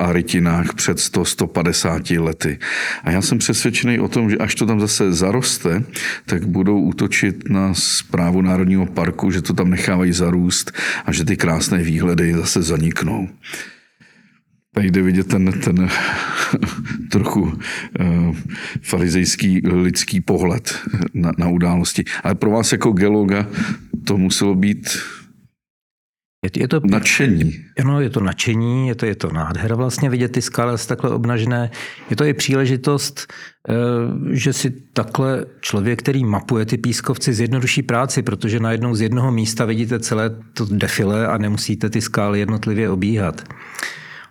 [0.00, 2.58] a rytinách před 100-150 lety.
[3.04, 5.82] A já jsem přesvědčený o tom, že až to tam zase zaroste,
[6.26, 10.72] tak budou útočit na zprávu Národního parku, že to tam nechávají zarůst
[11.04, 13.28] a že ty krásné výhledy zase zaniknou.
[14.76, 15.88] Tady jde vidět ten, ten
[17.10, 18.36] trochu uh,
[18.82, 20.78] farizejský lidský pohled
[21.14, 22.04] na, na události.
[22.22, 23.46] Ale pro vás jako geologa
[24.04, 24.88] to muselo být
[26.44, 27.52] je, je to nadšení.
[27.80, 31.70] Ano, je to nadšení, je to, je to nádhera vlastně vidět ty skály takhle obnažené.
[32.10, 33.32] Je to i příležitost,
[33.68, 33.74] eh,
[34.30, 39.64] že si takhle člověk, který mapuje ty pískovci, zjednoduší práci, protože najednou z jednoho místa
[39.64, 43.42] vidíte celé to defile a nemusíte ty skály jednotlivě obíhat.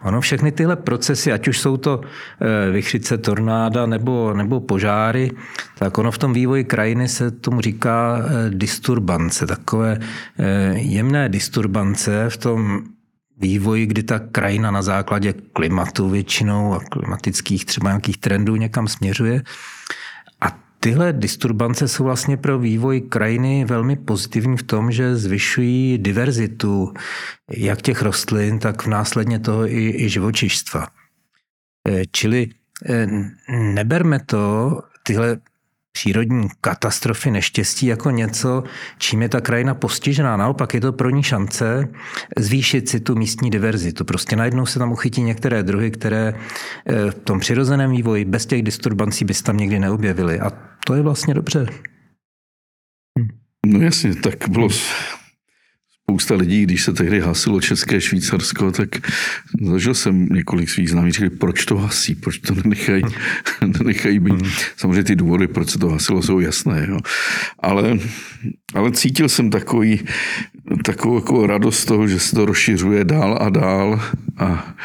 [0.06, 5.32] Ono všechny tyhle procesy, ať už jsou to eh, vychřice, tornáda nebo, nebo požáry,
[5.78, 10.00] tak ono v tom vývoji krajiny se tomu říká eh, disturbance, takové
[10.40, 12.84] eh, jemné disturbance v tom
[13.38, 19.42] vývoji, kdy ta krajina na základě klimatu většinou a klimatických třeba nějakých trendů někam směřuje
[20.86, 26.94] tyhle disturbance jsou vlastně pro vývoj krajiny velmi pozitivní v tom, že zvyšují diverzitu
[27.52, 30.88] jak těch rostlin, tak následně toho i, i živočištva.
[31.90, 32.50] Eh, čili
[32.86, 33.08] eh,
[33.50, 35.38] neberme to, tyhle
[35.96, 38.64] přírodní katastrofy, neštěstí jako něco,
[38.98, 40.38] čím je ta krajina postižená.
[40.38, 41.88] Naopak je to pro ní šance
[42.38, 44.06] zvýšit si tu místní diverzitu.
[44.06, 48.64] Prostě najednou se tam uchytí některé druhy, které eh, v tom přirozeném vývoji bez těch
[48.64, 50.40] disturbancí by se tam nikdy neobjevily.
[50.40, 50.52] A
[50.86, 51.66] to je vlastně dobře.
[53.66, 54.70] No jasně, tak bylo
[56.10, 58.90] spousta lidí, když se tehdy hasilo České Švýcarsko, tak
[59.62, 63.04] zažil jsem několik svých známých, říkali, proč to hasí, proč to nenechají,
[63.80, 64.42] nenechají být.
[64.42, 64.52] Hmm.
[64.78, 66.86] Samozřejmě ty důvody, proč se to hasilo, jsou jasné.
[66.90, 67.00] Jo.
[67.60, 67.98] Ale,
[68.74, 70.06] ale cítil jsem takový,
[70.84, 74.02] takovou jako radost z toho, že se to rozšiřuje dál a dál
[74.38, 74.76] a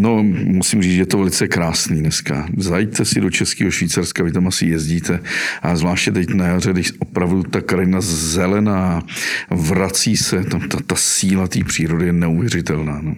[0.00, 2.48] No, musím říct, že je to velice krásný dneska.
[2.56, 5.20] Zajďte si do Českého Švýcarska, vy tam asi jezdíte.
[5.62, 9.02] A zvláště teď na jaře, když opravdu ta krajina zelená,
[9.50, 13.00] vrací se, tam ta, ta síla té přírody je neuvěřitelná.
[13.02, 13.14] No.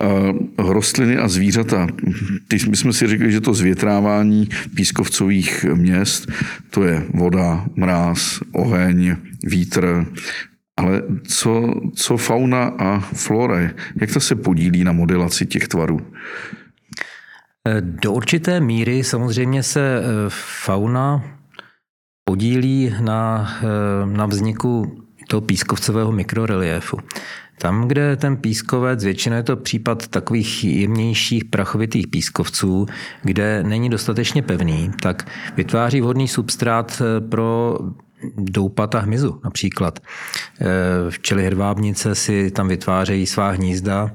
[0.00, 1.86] A rostliny a zvířata,
[2.48, 6.32] ty, my jsme si řekli, že to zvětrávání pískovcových měst,
[6.70, 10.06] to je voda, mráz, oheň, vítr,
[10.76, 16.00] ale co, co fauna a flora, jak to se podílí na modelaci těch tvarů?
[17.80, 20.02] Do určité míry samozřejmě se eh,
[20.64, 21.24] fauna
[22.24, 26.98] podílí na, eh, na vzniku toho pískovcového mikroreliéfu.
[27.58, 32.86] Tam, kde ten pískovec, většinou je to případ takových jemnějších prachovitých pískovců,
[33.22, 37.78] kde není dostatečně pevný, tak vytváří vhodný substrát eh, pro
[38.36, 39.98] doupat a hmyzu například.
[40.60, 40.66] Eh,
[41.10, 44.10] včely hedvábnice si tam vytvářejí svá hnízda,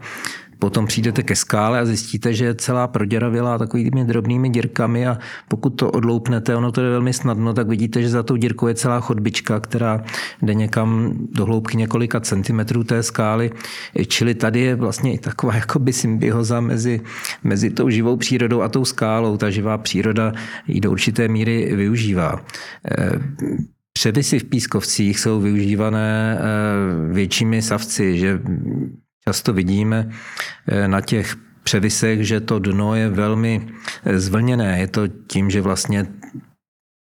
[0.60, 5.18] Potom přijdete ke skále a zjistíte, že je celá proděravělá takovými drobnými dírkami a
[5.48, 8.76] pokud to odloupnete, ono to je velmi snadno, tak vidíte, že za tou dírkou je
[8.76, 10.04] celá chodbička, která
[10.42, 13.52] jde někam do hloubky několika centimetrů té skály.
[14.08, 17.02] Čili tady je vlastně i taková jakoby symbioza mezi,
[17.44, 19.38] mezi tou živou přírodou a tou skálou.
[19.38, 20.34] Ta živá příroda
[20.68, 22.42] ji do určité míry využívá.
[23.98, 28.40] Převisy v pískovcích jsou využívané eh, většími savci, že
[29.28, 30.10] často vidíme
[30.68, 33.68] eh, na těch převisech, že to dno je velmi
[34.06, 34.80] eh, zvlněné.
[34.80, 36.06] Je to tím, že vlastně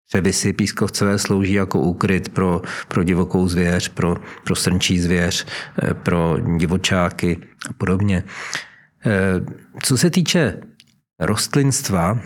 [0.08, 5.46] převisy pískovcové slouží jako úkryt pro, pro divokou zvěř, pro, pro srnčí zvěř,
[5.92, 8.24] pro divočáky a podobně.
[9.82, 10.60] Co se týče
[11.20, 12.20] rostlinstva,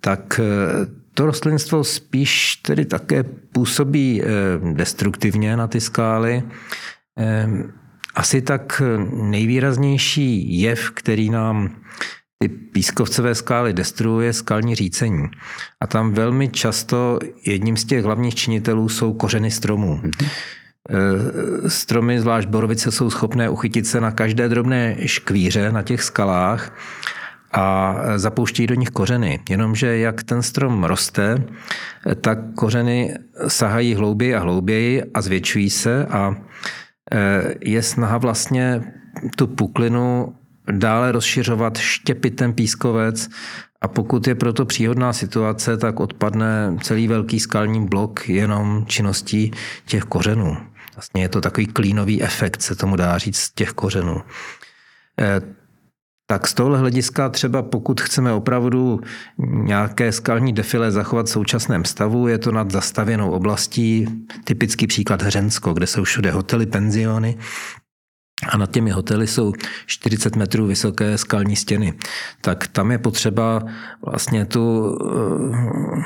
[0.00, 0.40] tak
[1.18, 4.26] to rostlinstvo spíš tedy také působí eh,
[4.72, 6.42] destruktivně na ty skály.
[7.18, 7.48] Eh,
[8.14, 11.76] asi tak nejvýraznější jev, který nám
[12.38, 15.24] ty pískovcové skály destruuje, skalní řícení.
[15.80, 20.00] A tam velmi často jedním z těch hlavních činitelů jsou kořeny stromů.
[20.04, 20.28] Mm-hmm.
[21.68, 26.72] Stromy, zvlášť borovice, jsou schopné uchytit se na každé drobné škvíře na těch skalách
[27.52, 29.40] a zapouštějí do nich kořeny.
[29.50, 31.44] Jenomže jak ten strom roste,
[32.20, 33.14] tak kořeny
[33.48, 36.34] sahají hlouběji a hlouběji a zvětšují se a
[37.12, 38.82] e, je snaha vlastně
[39.36, 40.34] tu puklinu
[40.72, 43.28] dále rozšiřovat, štěpit ten pískovec
[43.80, 49.50] a pokud je proto příhodná situace, tak odpadne celý velký skalní blok jenom činností
[49.86, 50.56] těch kořenů.
[50.94, 54.22] Vlastně je to takový klínový efekt, se tomu dá říct, z těch kořenů.
[56.30, 59.00] Tak z tohohle hlediska třeba pokud chceme opravdu
[59.38, 64.06] nějaké skalní defile zachovat v současném stavu, je to nad zastavěnou oblastí,
[64.44, 67.38] typický příklad Hřensko, kde jsou všude hotely, penziony,
[68.48, 69.52] a nad těmi hotely jsou
[69.86, 71.94] 40 metrů vysoké skalní stěny.
[72.40, 73.62] Tak tam je potřeba
[74.06, 76.02] vlastně tu eh,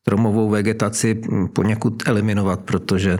[0.00, 1.20] stromovou vegetaci
[1.52, 3.18] poněkud eliminovat, protože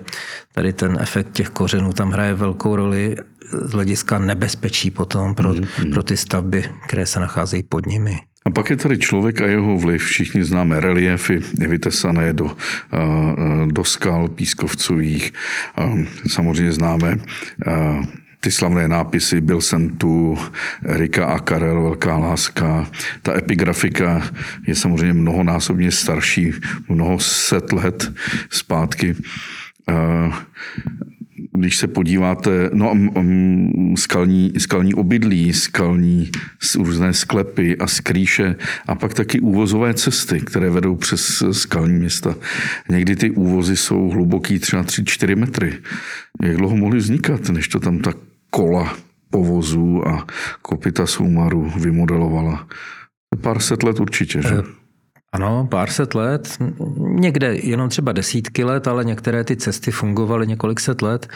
[0.55, 3.16] tady ten efekt těch kořenů tam hraje velkou roli
[3.53, 5.93] z hlediska nebezpečí potom pro, mm-hmm.
[5.93, 8.19] pro ty stavby, které se nacházejí pod nimi.
[8.45, 10.03] A pak je tady člověk a jeho vliv.
[10.03, 12.57] Všichni známe reliefy vytesané do,
[13.67, 15.33] do skal pískovcových.
[16.27, 17.19] Samozřejmě známe
[18.41, 20.39] ty slavné nápisy Byl jsem tu,
[20.83, 22.87] Rika a Karel, Velká láska.
[23.23, 24.23] Ta epigrafika
[24.67, 26.53] je samozřejmě mnohonásobně starší,
[26.89, 28.13] mnoho set let
[28.51, 29.17] zpátky
[31.57, 32.95] když se podíváte, no
[33.97, 36.31] skalní, skalní obydlí, skalní
[36.79, 42.35] různé sklepy a skrýše a pak taky úvozové cesty, které vedou přes skalní města.
[42.90, 45.73] Někdy ty úvozy jsou hluboký třeba 3-4 metry.
[46.42, 48.12] Jak dlouho mohly vznikat, než to tam ta
[48.51, 48.97] kola
[49.31, 50.27] povozů a
[50.62, 52.69] kopita soumaru vymodelovala?
[53.40, 54.62] Pár set let určitě, že?
[55.37, 56.59] Eh, ano, pár set let,
[56.99, 61.29] někde jenom třeba desítky let, ale některé ty cesty fungovaly několik set let.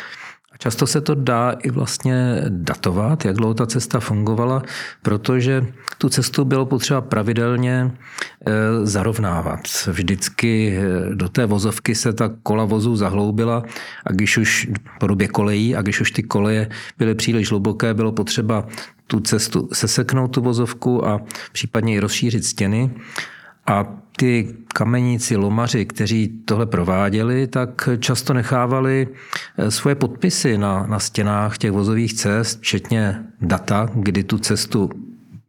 [0.53, 4.63] A často se to dá i vlastně datovat, jak dlouho ta cesta fungovala,
[5.03, 5.67] protože
[5.99, 7.91] tu cestu bylo potřeba pravidelně
[8.47, 8.53] e,
[8.87, 9.61] zarovnávat.
[9.87, 13.63] Vždycky e, do té vozovky se ta kola vozů zahloubila
[14.07, 14.69] a když už
[15.01, 18.67] po době kolejí a když už ty koleje byly příliš hluboké, bylo potřeba
[19.07, 21.21] tu cestu seseknout tu vozovku a
[21.53, 22.91] případně i rozšířit stěny.
[23.71, 29.09] A ty kameníci, lomaři, kteří tohle prováděli, tak často nechávali
[29.59, 34.91] eh, svoje podpisy na, na stěnách těch vozových cest, včetně data, kdy tu cestu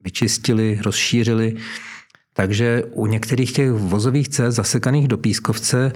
[0.03, 1.55] vyčistili, rozšířili.
[2.34, 5.93] Takže u některých těch vozových cest zasekaných do pískovce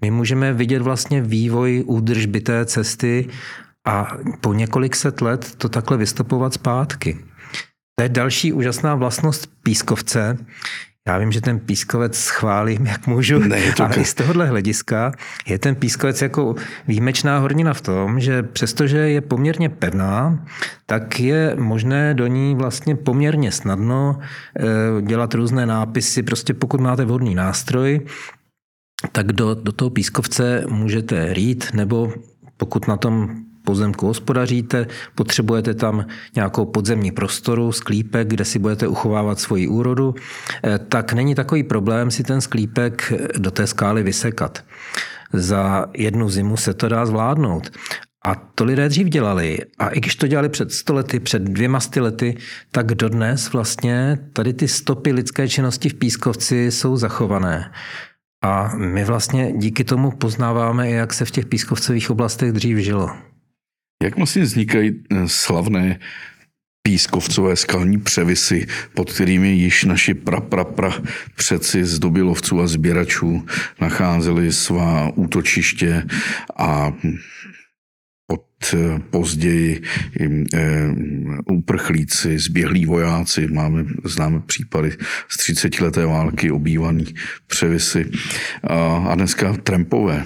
[0.00, 3.28] my můžeme vidět vlastně vývoj údržby té cesty
[3.84, 7.18] a po několik set let to takhle vystupovat zpátky.
[7.98, 10.38] To je další úžasná vlastnost pískovce,
[11.06, 15.12] já vím, že ten pískovec schválím, jak můžu, ne, to ale i z tohohle hlediska
[15.46, 16.54] je ten pískovec jako
[16.88, 20.44] výjimečná hornina v tom, že přestože je poměrně pevná,
[20.86, 24.64] tak je možné do ní vlastně poměrně snadno eh,
[25.02, 26.22] dělat různé nápisy.
[26.22, 28.00] Prostě pokud máte vhodný nástroj,
[29.12, 32.12] tak do, do toho pískovce můžete rýt, nebo
[32.56, 39.40] pokud na tom pozemku hospodaříte, potřebujete tam nějakou podzemní prostoru, sklípek, kde si budete uchovávat
[39.40, 44.62] svoji úrodu, eh, tak není takový problém si ten sklípek do té skály vysekat.
[45.32, 47.70] Za jednu zimu se to dá zvládnout.
[48.26, 49.58] A to lidé dřív dělali.
[49.78, 52.36] A i když to dělali před sto lety, před dvěma sty lety,
[52.70, 57.72] tak dodnes vlastně tady ty stopy lidské činnosti v Pískovci jsou zachované.
[58.44, 63.08] A my vlastně díky tomu poznáváme, jak se v těch pískovcových oblastech dřív žilo.
[64.02, 65.98] Jak vlastně vznikají eh, slavné
[66.82, 70.92] pískovcové skalní převisy, pod kterými již naši pra, pra, pra
[71.36, 73.46] přeci z dobylovců a sběračů
[73.80, 76.02] nacházeli svá útočiště
[76.56, 76.92] a
[78.30, 79.82] od eh, později
[80.54, 80.88] eh,
[81.50, 84.92] uprchlíci, zběhlí vojáci, máme, známe případy
[85.28, 87.14] z 30 leté války, obývaný
[87.46, 88.10] převisy
[89.08, 90.24] a dneska trampové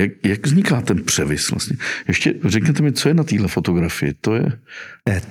[0.00, 1.76] jak, jak vzniká ten převis vlastně?
[2.08, 4.14] Ještě řekněte mi, co je na téhle fotografii?
[4.20, 4.52] To je...
[5.08, 5.22] Eh,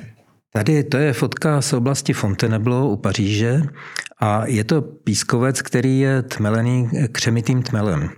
[0.53, 3.61] tady to je fotka z oblasti Fontainebleau u Paříže
[4.19, 8.09] a je to pískovec, který je tmelený křemitým tmelem.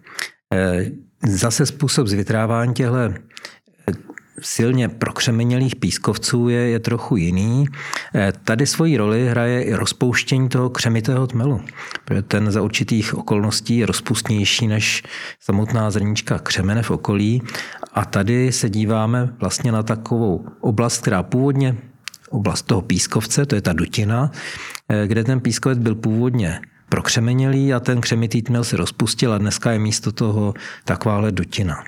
[0.53, 0.85] Eh,
[1.27, 3.13] zase způsob zvětrávání těchto
[4.41, 7.65] silně prokřemenilých pískovců je, je trochu jiný.
[8.15, 11.61] Eh, tady svoji roli hraje i rozpouštění toho křemitého tmelu,
[12.05, 15.03] protože ten za určitých okolností je rozpustnější než
[15.39, 17.41] samotná zrnička křemene v okolí.
[17.93, 21.77] A tady se díváme vlastně na takovou oblast, která původně
[22.29, 24.31] oblast toho pískovce, to je ta dutina,
[24.89, 29.71] eh, kde ten pískovec byl původně prokřemenilý a ten křemitý tmel se rozpustil a dneska
[29.71, 30.53] je místo toho
[30.85, 31.83] takováhle dutina.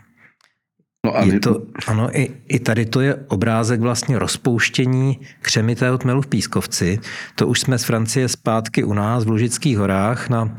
[1.05, 6.21] No a je to, ano, i, i tady to je obrázek vlastně rozpouštění křemitého tmelu
[6.21, 6.99] v Pískovci.
[7.35, 10.55] To už jsme z Francie zpátky u nás v Lužických horách na,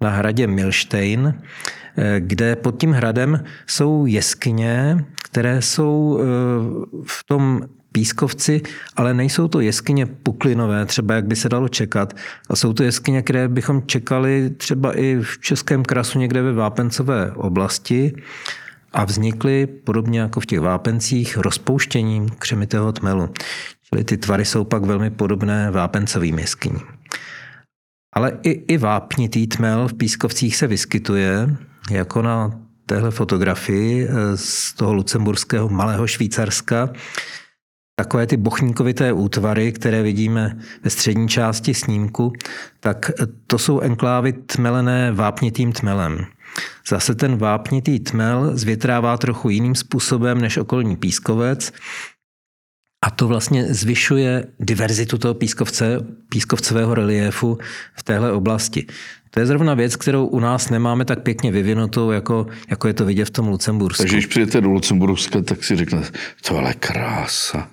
[0.00, 1.34] na hradě Milstein,
[1.96, 6.24] eh, kde pod tím hradem jsou jeskyně, které jsou eh,
[7.06, 7.60] v tom
[7.92, 8.62] pískovci,
[8.96, 12.14] ale nejsou to jeskyně puklinové, třeba jak by se dalo čekat.
[12.50, 17.32] A jsou to jeskyně, které bychom čekali třeba i v Českém krasu někde ve Vápencové
[17.32, 18.12] oblasti.
[18.94, 23.28] A vznikly, podobně jako v těch vápencích, rozpouštěním křemitého tmelu.
[23.88, 26.80] Čili ty tvary jsou pak velmi podobné vápencovým jeskyním.
[28.16, 31.56] Ale i, i vápnitý tmel v pískovcích se vyskytuje,
[31.90, 36.90] jako na téhle fotografii eh, z toho lucemburského malého Švýcarska.
[37.98, 42.32] Takové ty bochníkovité útvary, které vidíme ve střední části snímku,
[42.80, 43.10] tak
[43.46, 46.26] to jsou enklávy tmelené vápnitým tmelem.
[46.88, 51.72] Zase ten vápnitý tmel zvětrává trochu jiným způsobem než okolní pískovec,
[53.04, 55.98] a to vlastně zvyšuje diverzitu toho pískovce,
[56.28, 57.58] pískovcového reliéfu
[57.98, 58.86] v téhle oblasti.
[59.30, 63.04] To je zrovna věc, kterou u nás nemáme tak pěkně vyvinutou, jako, jako je to
[63.04, 64.02] vidět v tom Lucembursku.
[64.02, 67.68] Takže když přijete do Lucemburska, tak si řeknete, to je krása.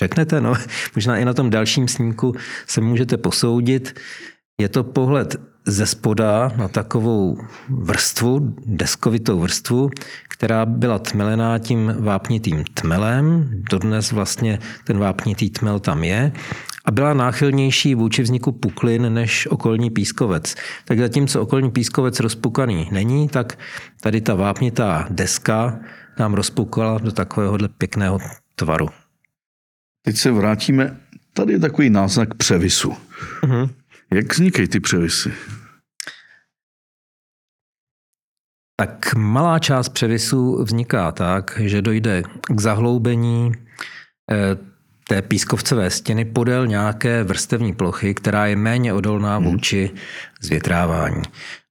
[0.00, 0.54] Řeknete, no.
[0.94, 2.34] Možná i na tom dalším snímku
[2.66, 4.00] se můžete posoudit.
[4.60, 5.36] Je to pohled
[5.66, 7.38] ze spoda na takovou
[7.68, 9.90] vrstvu, deskovitou vrstvu,
[10.28, 13.50] která byla tmelená tím vápnitým tmelem.
[13.70, 16.32] Dodnes vlastně ten vápnitý tmel tam je
[16.84, 20.54] a byla náchylnější vůči vzniku puklin než okolní pískovec.
[20.84, 23.58] Tak zatímco okolní pískovec rozpukaný není, tak
[24.00, 25.78] tady ta vápnitá deska
[26.18, 28.18] nám rozpukala do takovéhohle pěkného
[28.54, 28.88] tvaru.
[30.02, 30.96] Teď se vrátíme,
[31.32, 32.94] tady je takový náznak převisu.
[33.42, 33.70] Uh-huh.
[34.12, 35.32] Jak vznikají ty převisy?
[38.76, 43.52] Tak malá část převisu vzniká tak, že dojde k zahloubení
[44.32, 44.56] eh,
[45.08, 49.46] té pískovcové stěny podél nějaké vrstevní plochy, která je méně odolná hmm.
[49.46, 49.90] vůči
[50.40, 51.22] zvětrávání.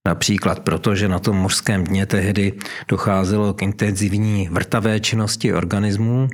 [0.08, 2.54] Například proto, že na tom mořském dně tehdy
[2.88, 6.28] docházelo k intenzivní vrtavé činnosti organismů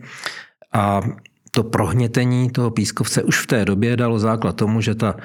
[0.74, 1.02] a
[1.52, 5.16] to prohnětení toho pískovce už v té době dalo základ tomu, že ta,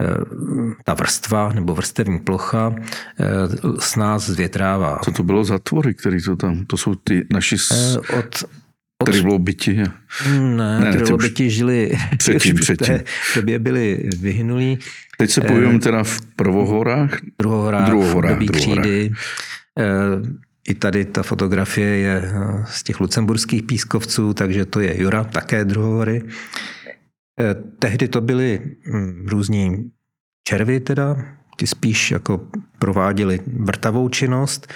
[0.00, 0.06] eh,
[0.84, 3.26] ta vrstva nebo vrstevní plocha eh,
[3.78, 4.98] s nás zvětrává.
[5.04, 7.58] Co to bylo za tvory, které to tam, to jsou ty naši...
[7.58, 7.70] S...
[7.70, 8.44] Eh, od,
[9.04, 9.82] Trylobiti?
[10.38, 11.52] Ne, ne trylobiti už...
[11.52, 12.98] žili předtím, předtím.
[13.32, 14.78] v době byli vyhynulí.
[15.18, 17.18] Teď se pohybujeme teda v prvohorách?
[17.38, 18.84] Druhohorách, druhohorách, v druhohorách.
[18.84, 19.12] křídy.
[20.68, 25.64] I tady ta fotografie je eh, z těch lucemburských pískovců, takže to je Jura, také
[25.64, 26.22] druhohory.
[27.40, 29.90] Eh, tehdy to byly hm, různí
[30.44, 31.16] červy teda,
[31.56, 32.48] ty spíš jako
[32.78, 34.72] prováděli vrtavou činnost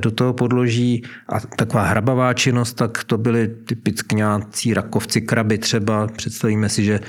[0.00, 6.06] do toho podloží a taková hrabavá činnost, tak to byly typickňácí rakovci kraby třeba.
[6.06, 7.00] Představíme si, že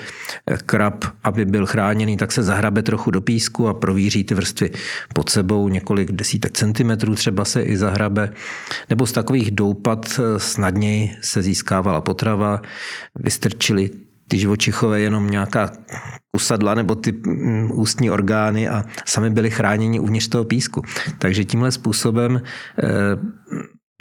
[0.66, 4.72] krab, aby byl chráněný, tak se zahrabe trochu do písku a províří ty vrstvy
[5.14, 8.34] pod sebou, několik desítek centimetrů třeba se i zahrabe.
[8.90, 12.62] Nebo z takových doupat eh, snadněji se získávala potrava,
[13.16, 13.90] vystrčili
[14.30, 15.72] ty živočichové jenom nějaká
[16.36, 20.82] usadla nebo ty mm, ústní orgány a sami byli chráněni uvnitř toho písku.
[21.18, 22.88] Takže tímhle způsobem eh,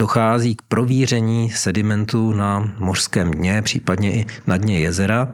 [0.01, 5.33] dochází k províření sedimentu na mořském dně, případně i na dně jezera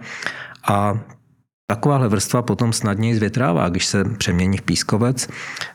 [0.69, 0.99] a
[1.67, 5.29] Takováhle vrstva potom snadněji zvětrává, když se přemění v pískovec,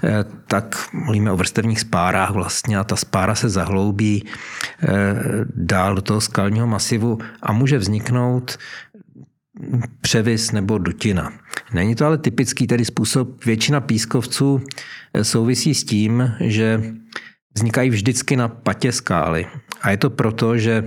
[0.03, 4.87] eh, tak mluvíme o vrstevních spárách vlastně a ta spára se zahloubí eh,
[5.55, 8.57] dál do toho skalního masivu a může vzniknout
[10.01, 11.33] převis nebo dutina.
[11.73, 13.45] Není to ale typický tedy způsob.
[13.45, 14.61] Většina pískovců
[15.13, 16.83] eh, souvisí s tím, že
[17.55, 19.47] vznikají vždycky na patě skály.
[19.81, 20.83] A je to proto, že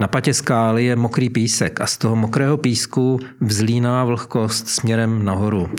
[0.00, 5.70] na patě skály je mokrý písek a z toho mokrého písku vzlíná vlhkost směrem nahoru.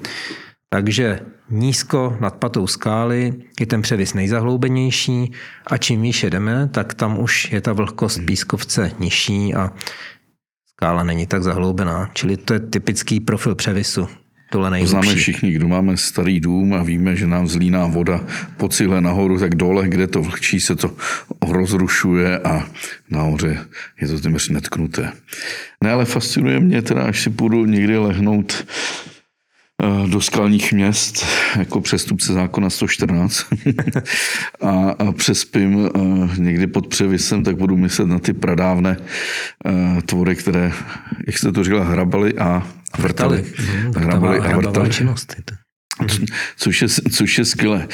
[0.69, 1.19] Takže
[1.49, 5.31] nízko nad patou skály je ten převis nejzahloubenější
[5.67, 9.71] a čím výše jdeme, tak tam už je ta vlhkost pískovce nižší a
[10.77, 12.09] skála není tak zahloubená.
[12.13, 14.07] Čili to je typický profil převisu.
[14.49, 14.91] Tohle nejhlubší.
[14.91, 18.21] Známe všichni, kdo máme starý dům a víme, že nám zlíná voda
[18.57, 20.91] po cíle nahoru, tak dole, kde to vlhčí, se to
[21.51, 22.67] rozrušuje a
[23.09, 23.59] nahoře
[24.01, 25.11] je to téměř netknuté.
[25.83, 28.65] Ne, ale fascinuje mě teda, až si půjdu někdy lehnout
[29.16, 29.16] Eh,
[30.07, 31.25] do skalních měst
[31.57, 33.45] jako přestupce zákona 114
[34.61, 35.99] a, a přespím eh,
[36.37, 38.97] někdy pod převisem, tak budu myslet na ty pradávné
[39.65, 40.71] eh, tvory, které,
[41.27, 42.67] jak jste to říkala, hrabali a
[42.97, 43.45] vrtali.
[43.59, 44.89] Mhm, hrabali a vrtali.
[44.89, 45.35] Činnost.
[46.57, 47.87] Což je, což je skvělé.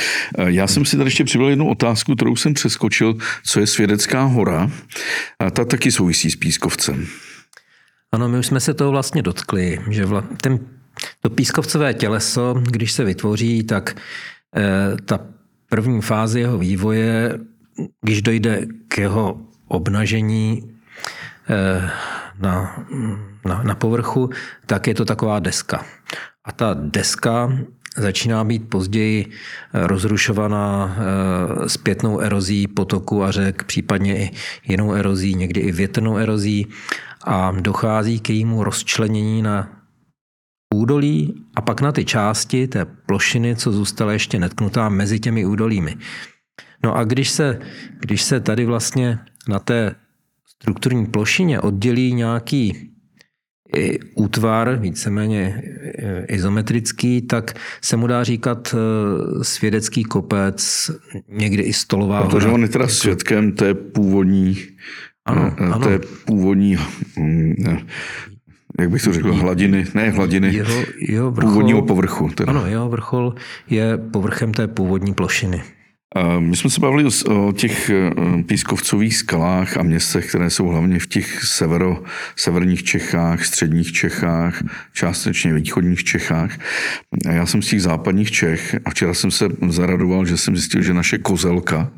[0.46, 4.72] Já jsem si tady ještě připravil jednu otázku, kterou jsem přeskočil, co je Svědecká hora.
[5.40, 7.08] A ta taky souvisí s Pískovcem.
[8.12, 10.60] Ano, my už jsme se toho vlastně dotkli, že vla, ten
[11.22, 13.96] to pískovcové těleso, když se vytvoří, tak
[14.56, 15.20] eh, ta
[15.70, 17.40] první fáze jeho vývoje,
[18.02, 20.74] když dojde k jeho obnažení
[21.50, 21.90] eh,
[22.40, 22.86] na,
[23.46, 24.30] na, na povrchu,
[24.66, 25.86] tak je to taková deska.
[26.46, 27.58] A ta deska
[27.98, 29.30] začíná být později
[29.74, 30.96] rozrušovaná
[31.68, 34.32] zpětnou erozí potoku a řek, případně i
[34.68, 36.68] jinou erozí, někdy i větrnou erozí
[37.24, 39.83] a dochází k jejímu rozčlenění na
[40.74, 45.96] údolí a pak na ty části té plošiny, co zůstala ještě netknutá mezi těmi údolími.
[46.84, 47.60] No a když se,
[48.00, 49.96] když se tady vlastně na té
[50.46, 52.94] strukturní plošině oddělí nějaký
[54.16, 55.62] útvar, víceméně
[56.28, 60.92] izometrický, tak se mu dá říkat e, svědecký kopec,
[61.28, 64.58] někdy i stolová Protože on je teda svědkem té původní,
[65.26, 66.00] ano, té ano.
[66.26, 66.78] původní
[67.18, 67.56] mm,
[68.80, 72.30] jak bych to řekl, hladiny, ne hladiny, jeho, jeho vrchol, původního povrchu.
[72.30, 72.50] Teda.
[72.50, 73.36] Ano, jeho vrchol
[73.70, 75.64] je povrchem té původní plošiny.
[76.40, 78.12] My jsme se bavili o těch e,
[78.44, 82.04] pískovcových skalách a městech, které jsou hlavně v těch severo,
[82.36, 84.64] severních Čechách, středních Čechách,
[84.94, 86.58] částečně východních Čechách.
[87.30, 90.82] A já jsem z těch západních Čech a včera jsem se zaradoval, že jsem zjistil,
[90.82, 91.92] že naše kozelka,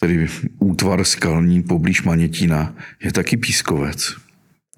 [0.00, 0.28] tedy
[0.58, 4.14] útvar skalní poblíž Manětína, je taky pískovec.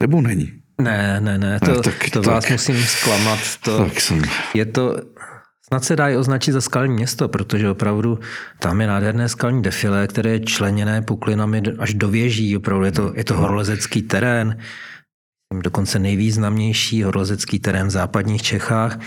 [0.01, 0.53] Nebo není?
[0.83, 3.39] Ne, ne, ne, to, ne, tak, to tak, vás musím zklamat.
[3.65, 4.23] To, tak jsem.
[4.55, 4.97] Je to,
[5.69, 8.19] snad se dá i označit za skalní město, protože opravdu
[8.59, 12.57] tam je nádherné skalní defile, které je členěné puklinami až do věží.
[12.57, 14.59] Opravdu je to, je to horolezecký terén,
[15.63, 19.01] dokonce nejvýznamnější horolezecký terén v západních Čechách,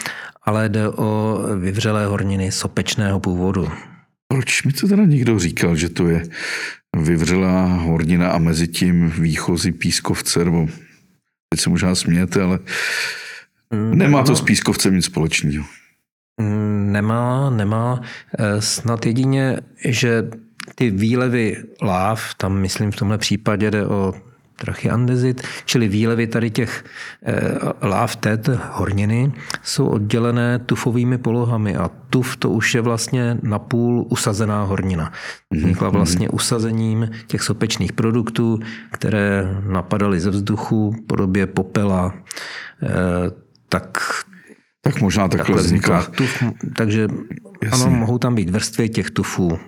[0.43, 3.72] ale jde o vyvřelé horniny sopečného původu.
[4.28, 6.24] Proč mi to teda někdo říkal, že to je
[6.97, 10.67] vyvřelá hornina a mezi tím výchozí pískovce, nebo
[11.54, 12.60] Teď se možná smějete, ale
[13.74, 15.66] mm, nemá to s pískovcem nic společného.
[16.38, 18.02] Mm, nemá, nemá.
[18.39, 20.30] Eh, snad jedině, že
[20.76, 24.14] ty výlevy láv, tam myslím v tomhle případě jde o
[24.62, 26.86] trachyandezit, čili výlevy tady těch
[27.26, 27.34] eh,
[27.82, 29.32] láv této horniny
[29.64, 35.12] jsou oddělené tufovými polohami a tuf to už je vlastně napůl usazená hornina.
[35.53, 36.36] Vznikla mhm, vlastně mhm.
[36.36, 38.59] usazením těch sopečných produktů,
[38.91, 42.14] které napadaly ze vzduchu v podobě popela,
[42.84, 42.88] eh,
[43.70, 43.97] tak
[44.84, 46.03] tak možná takhle, takhle vznikla.
[46.03, 46.43] Tuf,
[46.78, 47.07] takže
[47.64, 47.86] Jasně.
[47.86, 49.59] ano, mohou tam být vrstvy těch tufů.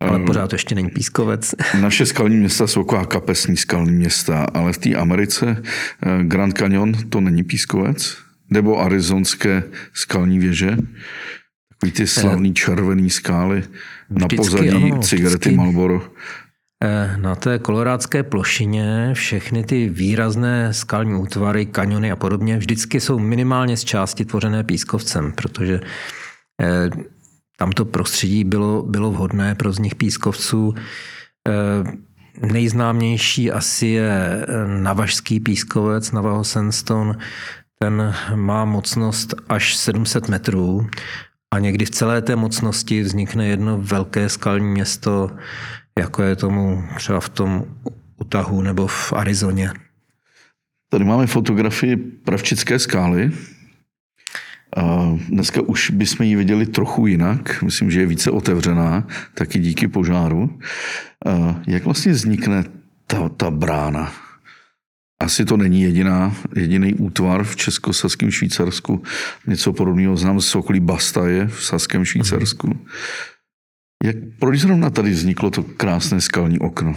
[0.00, 1.54] Ale pořád ještě není pískovec.
[1.80, 5.62] Naše skalní města jsou taková kapesní skalní města, ale v té Americe
[6.02, 8.16] eh, Grand Canyon to není pískovec?
[8.50, 9.62] Nebo arizonské
[9.94, 10.76] skalní věže?
[11.68, 13.64] Takový ty slavný červený skály
[14.10, 15.56] na pozadí ano, cigarety vždycky.
[15.56, 16.10] Marlboro.
[16.84, 23.18] Eh, na té kolorádské plošině všechny ty výrazné skalní útvary, kaniony a podobně vždycky jsou
[23.18, 25.80] minimálně z části tvořené pískovcem, protože
[26.62, 26.90] eh,
[27.60, 30.74] tam to prostředí bylo, bylo vhodné pro vznik pískovců.
[31.48, 34.46] Eh, nejznámější asi je eh,
[34.82, 37.18] navažský pískovec, Navajo Sandstone.
[37.78, 40.86] Ten má mocnost až 700 metrů
[41.50, 45.30] a někdy v celé té mocnosti vznikne jedno velké skalní město,
[45.98, 47.64] jako je tomu třeba v tom
[48.20, 49.72] Utahu nebo v Arizoně.
[50.90, 53.30] Tady máme fotografii Pravčické skály,
[54.76, 57.62] a dneska už bychom ji viděli trochu jinak.
[57.62, 60.58] Myslím, že je více otevřená, taky díky požáru.
[61.26, 62.64] A jak vlastně vznikne
[63.06, 64.12] ta, ta brána?
[65.20, 69.02] Asi to není jediná, jediný útvar v českosaském Švýcarsku.
[69.46, 72.86] Něco podobného znám z Sokolí Bastaje v Saském Švýcarsku.
[74.04, 76.94] Jak, proč zrovna tady vzniklo to krásné skalní okno?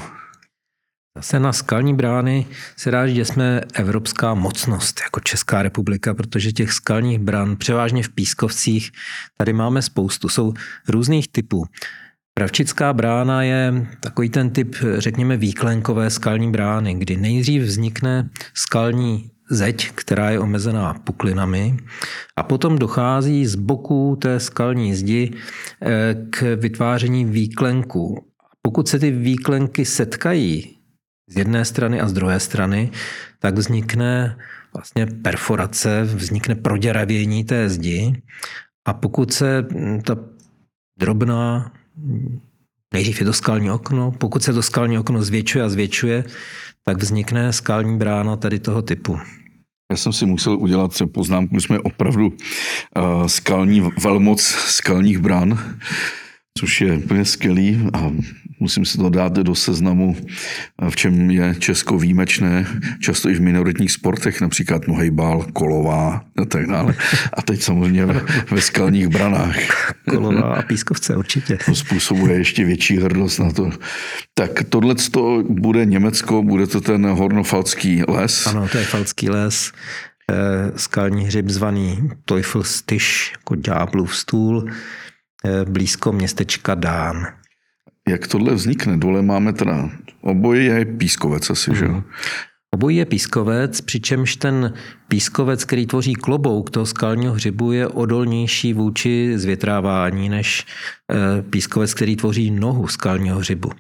[1.18, 2.46] Zase na skalní brány
[2.78, 8.10] se dá že jsme evropská mocnost jako Česká republika, protože těch skalních brán, převážně v
[8.10, 8.92] Pískovcích,
[9.38, 10.30] tady máme spoustu.
[10.30, 10.54] Jsou
[10.88, 11.66] různých typů.
[12.34, 19.92] Pravčická brána je takový ten typ, řekněme, výklenkové skalní brány, kdy nejdřív vznikne skalní zeď,
[19.92, 21.78] která je omezená puklinami
[22.36, 25.32] a potom dochází z boku té skalní zdi
[25.82, 28.26] eh, k vytváření výklenku.
[28.62, 30.81] Pokud se ty výklenky setkají
[31.32, 32.92] z jedné strany a z druhé strany,
[33.40, 34.38] tak vznikne
[34.74, 38.22] vlastně perforace, vznikne proděravění té zdi
[38.88, 39.66] a pokud se
[40.06, 40.16] ta
[41.00, 41.72] drobná,
[42.94, 46.24] nejdřív je to skalní okno, pokud se to skalní okno zvětšuje a zvětšuje,
[46.84, 49.20] tak vznikne skalní brána tady toho typu.
[49.92, 55.76] Já jsem si musel udělat poznámku, že jsme opravdu uh, skalní velmoc skalních brán,
[56.60, 58.12] což je úplně skvělý a
[58.62, 60.18] musím si to dát do seznamu,
[60.90, 62.68] v čem je Česko výjimečné,
[63.00, 66.96] často i v minoritních sportech, například nohejbal, kolová a tak dále.
[67.34, 69.56] A teď samozřejmě ve, ve skalních branách.
[70.10, 71.58] Kolová a pískovce určitě.
[71.66, 73.70] To způsobuje ještě větší hrdost na to.
[74.34, 74.96] Tak tohle
[75.50, 78.48] bude Německo, bude to ten hornofalský les.
[78.48, 79.72] Ano, to je falský les.
[80.76, 84.66] skalní hřib zvaný Teufelstisch, jako ďáblův stůl,
[85.66, 87.41] blízko městečka Dán.
[88.10, 88.98] Jak tohle vznikne?
[88.98, 89.90] Dole máme teda,
[90.22, 91.76] oboje je pískovec asi, mm.
[91.76, 91.92] že jo?
[91.92, 92.04] Mhm.
[92.74, 94.74] Obojí je pískovec, přičemž ten
[95.08, 100.66] pískovec, který tvoří klobouk toho skalního hřibu, je odolnější vůči zvětrávání než
[101.12, 103.72] eh, pískovec, který tvoří nohu skalního hřibu.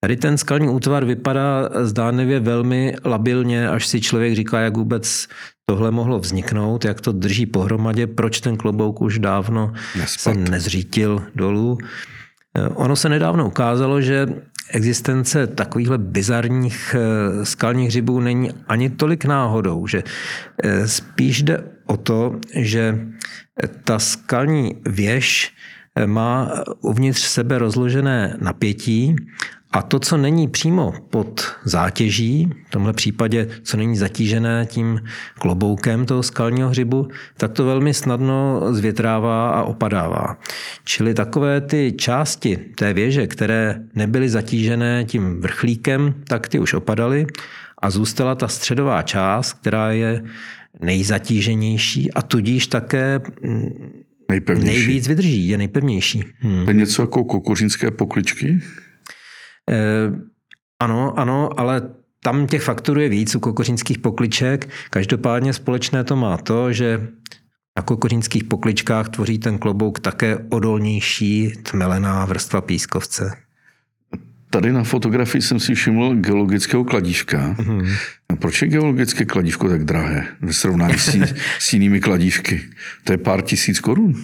[0.00, 5.28] Tady ten skalní útvar vypadá zdánlivě velmi labilně, až si člověk říká, jak vůbec
[5.70, 10.34] tohle mohlo vzniknout, jak to drží pohromadě, proč ten klobouk už dávno Nespat.
[10.34, 11.78] se nezřítil dolů.
[12.58, 14.26] Eh, ono se nedávno ukázalo, že
[14.70, 20.02] existence takovýchhle bizarních eh, skalních hřibů není ani tolik náhodou, že
[20.62, 22.98] eh, spíš jde o to, že
[23.84, 25.54] ta skalní věž
[26.06, 29.16] má uvnitř sebe rozložené napětí
[29.72, 35.00] a to, co není přímo pod zátěží, v tomhle případě, co není zatížené tím
[35.38, 40.38] kloboukem toho skalního hřibu, tak to velmi snadno zvětrává a opadává.
[40.84, 47.26] Čili takové ty části té věže, které nebyly zatížené tím vrchlíkem, tak ty už opadaly
[47.78, 50.22] a zůstala ta středová část, která je
[50.80, 53.68] nejzatíženější a tudíž také mm,
[54.28, 54.86] nejpevnější.
[54.86, 56.24] nejvíc vydrží, je nejpevnější.
[56.38, 56.64] Hmm.
[56.64, 58.60] To je něco jako kokořínské pokličky?
[59.68, 60.12] Eh,
[60.80, 61.82] ano, ano, ale
[62.22, 64.68] tam těch faktorů je víc u kokořínských pokliček.
[64.90, 67.08] Každopádně společné to má to, že
[67.78, 73.36] na kokořínských pokličkách tvoří ten klobouk také odolnější tmelená vrstva pískovce.
[74.50, 77.54] Tady na fotografii jsem si všiml geologického kladívka.
[77.58, 77.96] Mm-hmm.
[78.38, 81.16] Proč je geologické kladívko tak drahé ve srovnání s,
[81.58, 82.60] s jinými kladívky?
[83.04, 84.14] To je pár tisíc korun.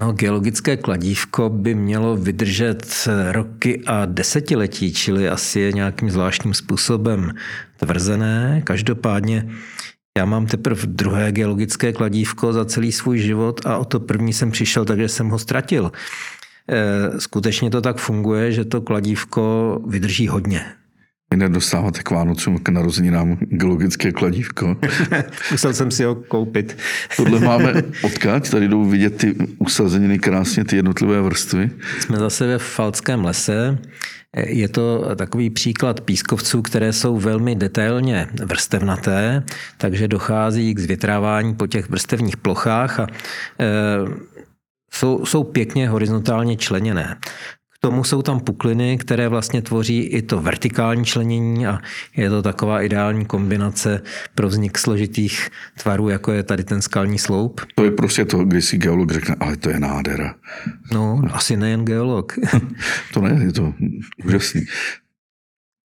[0.00, 7.34] No, geologické kladívko by mělo vydržet roky a desetiletí, čili asi je nějakým zvláštním způsobem
[7.76, 8.62] tvrzené.
[8.64, 9.48] Každopádně
[10.18, 14.50] já mám teprve druhé geologické kladívko za celý svůj život a o to první jsem
[14.50, 15.92] přišel, takže jsem ho ztratil.
[16.70, 20.64] Eh, skutečně to tak funguje, že to kladívko vydrží hodně.
[21.30, 24.76] Vy nedostáváte k Vánocům k narozeninám geologické kladívko.
[25.50, 26.78] Musel jsem si ho koupit.
[27.16, 31.70] Tohle máme odkáď, tady jdou vidět ty usazeniny krásně, ty jednotlivé vrstvy.
[32.00, 33.78] Jsme zase ve Falckém lese.
[34.36, 39.42] Je to takový příklad pískovců, které jsou velmi detailně vrstevnaté,
[39.78, 43.06] takže dochází k zvětrávání po těch vrstevních plochách a
[43.60, 43.66] e,
[44.92, 47.16] jsou, jsou pěkně horizontálně členěné
[47.80, 51.78] tomu jsou tam pukliny, které vlastně tvoří i to vertikální členění a
[52.16, 54.02] je to taková ideální kombinace
[54.34, 55.48] pro vznik složitých
[55.82, 57.60] tvarů, jako je tady ten skalní sloup.
[57.74, 60.34] To je prostě to, kdy si geolog řekne, ale to je nádhera.
[60.92, 62.32] No, asi nejen geolog.
[63.14, 63.74] to ne, je to
[64.24, 64.62] úžasný.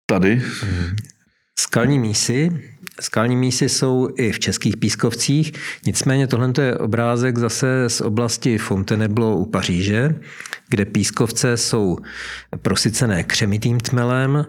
[0.07, 0.43] Tady?
[1.59, 2.51] Skalní mísy
[3.01, 5.53] Skalní mísy jsou i v českých pískovcích,
[5.87, 10.15] nicméně tohle je obrázek zase z oblasti Fontainebleau u Paříže,
[10.69, 11.99] kde pískovce jsou
[12.63, 14.47] prosycené křemitým tmelem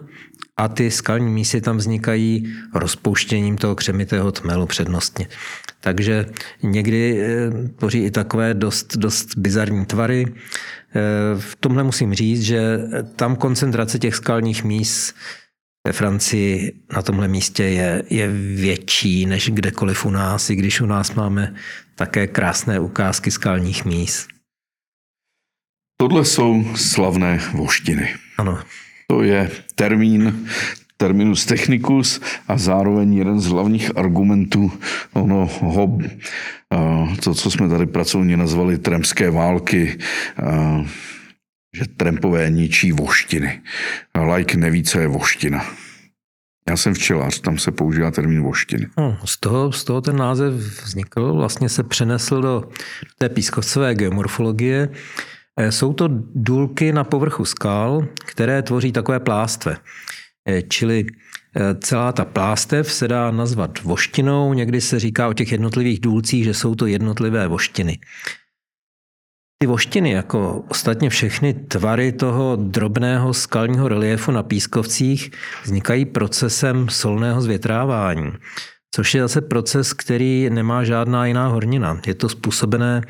[0.56, 5.28] a ty skalní mísy tam vznikají rozpouštěním toho křemitého tmelu přednostně.
[5.80, 6.26] Takže
[6.62, 10.26] někdy eh, tvoří i takové dost, dost bizarní tvary.
[10.28, 11.00] Eh,
[11.38, 12.78] v tomhle musím říct, že
[13.16, 15.14] tam koncentrace těch skalních míst
[15.86, 20.86] ve Francii na tomhle místě je, je větší než kdekoliv u nás, i když u
[20.86, 21.54] nás máme
[21.94, 24.28] také krásné ukázky skalních míst.
[26.00, 28.14] Tohle jsou slavné voštiny.
[28.38, 28.58] Ano.
[29.06, 30.48] To je termín,
[30.96, 34.72] terminus technicus a zároveň jeden z hlavních argumentů
[35.12, 35.98] onoho,
[37.24, 39.98] to, co jsme tady pracovně nazvali tremské války,
[41.76, 43.62] že trampové ničí voštiny.
[44.34, 45.64] Like neví, co je voština.
[46.68, 48.86] Já jsem včelař, tam se používá termín voštiny.
[48.98, 52.68] No, z, toho, z toho ten název vznikl, vlastně se přenesl do
[53.18, 54.88] té pískovcové geomorfologie.
[55.56, 59.76] Eh, jsou to důlky na povrchu skal, které tvoří takové plástve.
[60.48, 61.06] Eh, čili
[61.56, 66.44] eh, celá ta plástev se dá nazvat voštinou, někdy se říká o těch jednotlivých důlcích,
[66.44, 67.98] že jsou to jednotlivé voštiny.
[69.62, 75.30] Ty voštiny, jako ostatně všechny tvary toho drobného skalního reliefu na pískovcích,
[75.62, 78.32] vznikají procesem solného zvětrávání,
[78.94, 82.00] což je zase proces, který nemá žádná jiná hornina.
[82.06, 83.02] Je to způsobené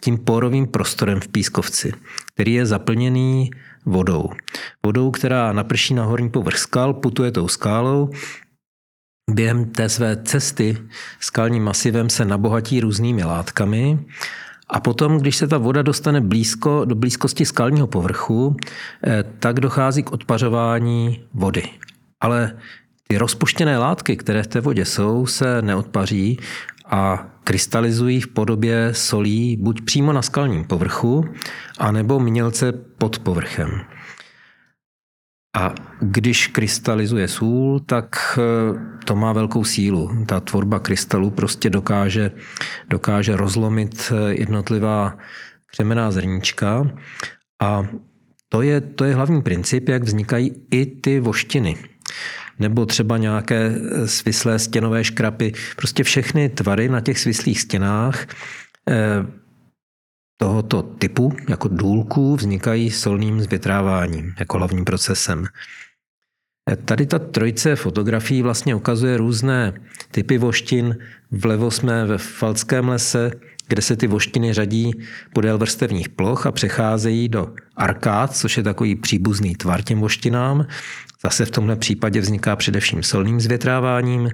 [0.00, 1.92] tím porovým prostorem v pískovci,
[2.34, 3.50] který je zaplněný
[3.86, 4.30] vodou.
[4.86, 8.10] Vodou, která naprší na horní povrch skal, putuje tou skálou,
[9.30, 10.78] během té své cesty
[11.20, 13.98] skalním masivem se nabohatí různými látkami
[14.68, 18.56] a potom, když se ta voda dostane blízko, do blízkosti skalního povrchu,
[19.06, 21.62] eh, tak dochází k odpařování vody.
[22.20, 22.56] Ale
[23.08, 26.38] ty rozpuštěné látky, které v té vodě jsou, se neodpaří
[26.86, 31.24] a krystalizují v podobě solí buď přímo na skalním povrchu,
[31.78, 33.80] anebo mělce pod povrchem.
[35.56, 40.24] A když krystalizuje sůl, tak eh, to má velkou sílu.
[40.26, 42.30] Ta tvorba krystalů prostě dokáže,
[42.88, 45.18] dokáže rozlomit eh, jednotlivá
[45.66, 46.90] křemená zrníčka
[47.62, 47.86] a
[48.48, 51.76] to je, to je hlavní princip, jak vznikají i ty voštiny.
[52.58, 55.52] Nebo třeba nějaké eh, svislé stěnové škrapy.
[55.76, 58.26] Prostě všechny tvary na těch svislých stěnách
[60.36, 65.46] tohoto typu, jako důlků, vznikají solným zvětráváním, jako hlavním procesem.
[66.84, 69.72] Tady ta trojice fotografií vlastně ukazuje různé
[70.10, 70.96] typy voštin.
[71.30, 73.30] Vlevo jsme ve Falckém lese,
[73.68, 74.92] kde se ty voštiny řadí
[75.34, 80.66] podél vrstevních ploch a přecházejí do arkád, což je takový příbuzný tvar těm voštinám.
[81.24, 84.30] Zase v tomhle případě vzniká především solným zvětráváním.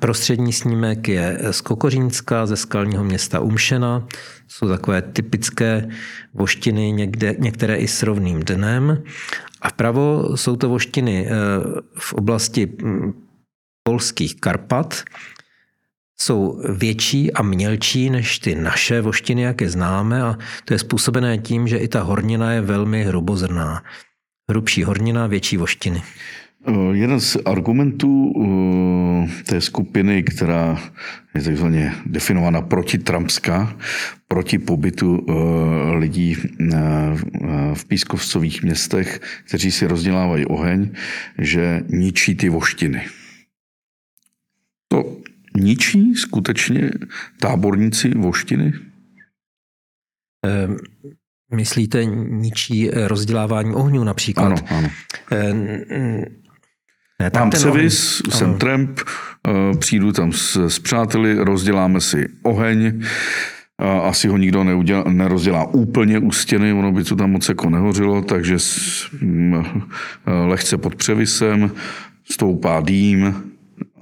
[0.00, 4.06] Prostřední snímek je z Kokořínska, ze skalního města Umšena.
[4.48, 5.88] Jsou takové typické
[6.34, 9.02] voštiny, někde, některé i s rovným dnem.
[9.62, 11.30] A vpravo jsou to voštiny eh,
[11.98, 13.12] v oblasti hm,
[13.82, 15.04] polských Karpat.
[16.20, 21.38] Jsou větší a mělčí než ty naše voštiny, jak je známe, a to je způsobené
[21.38, 23.82] tím, že i ta hornina je velmi hrubozrná.
[24.50, 26.02] Hrubší hornina, větší voštiny.
[26.66, 30.92] Eh, jeden z argumentů eh, té skupiny, která
[31.34, 33.76] je takzvaně definovaná protitrumpská,
[34.28, 35.32] proti pobytu eh,
[35.96, 36.36] lidí
[37.74, 40.90] v pískovcových městech, kteří si rozdělávají oheň,
[41.38, 43.06] že ničí ty voštiny.
[44.88, 45.16] To
[45.56, 46.90] ničí skutečně
[47.40, 48.72] táborníci voštiny?
[51.54, 54.46] Myslíte ničí rozdělávání ohňů například?
[54.46, 54.88] Ano, ano.
[57.20, 58.38] Ne, Mám převis, oheň.
[58.38, 59.00] jsem tramp,
[59.48, 63.02] eh, přijdu tam s, s přáteli, rozděláme si oheň,
[64.02, 68.22] asi ho nikdo neudělá, nerozdělá úplně u stěny, ono by to tam moc jako nehořilo,
[68.22, 69.64] takže s, m,
[70.26, 71.70] eh, lehce pod převisem
[72.30, 73.34] stoupá dým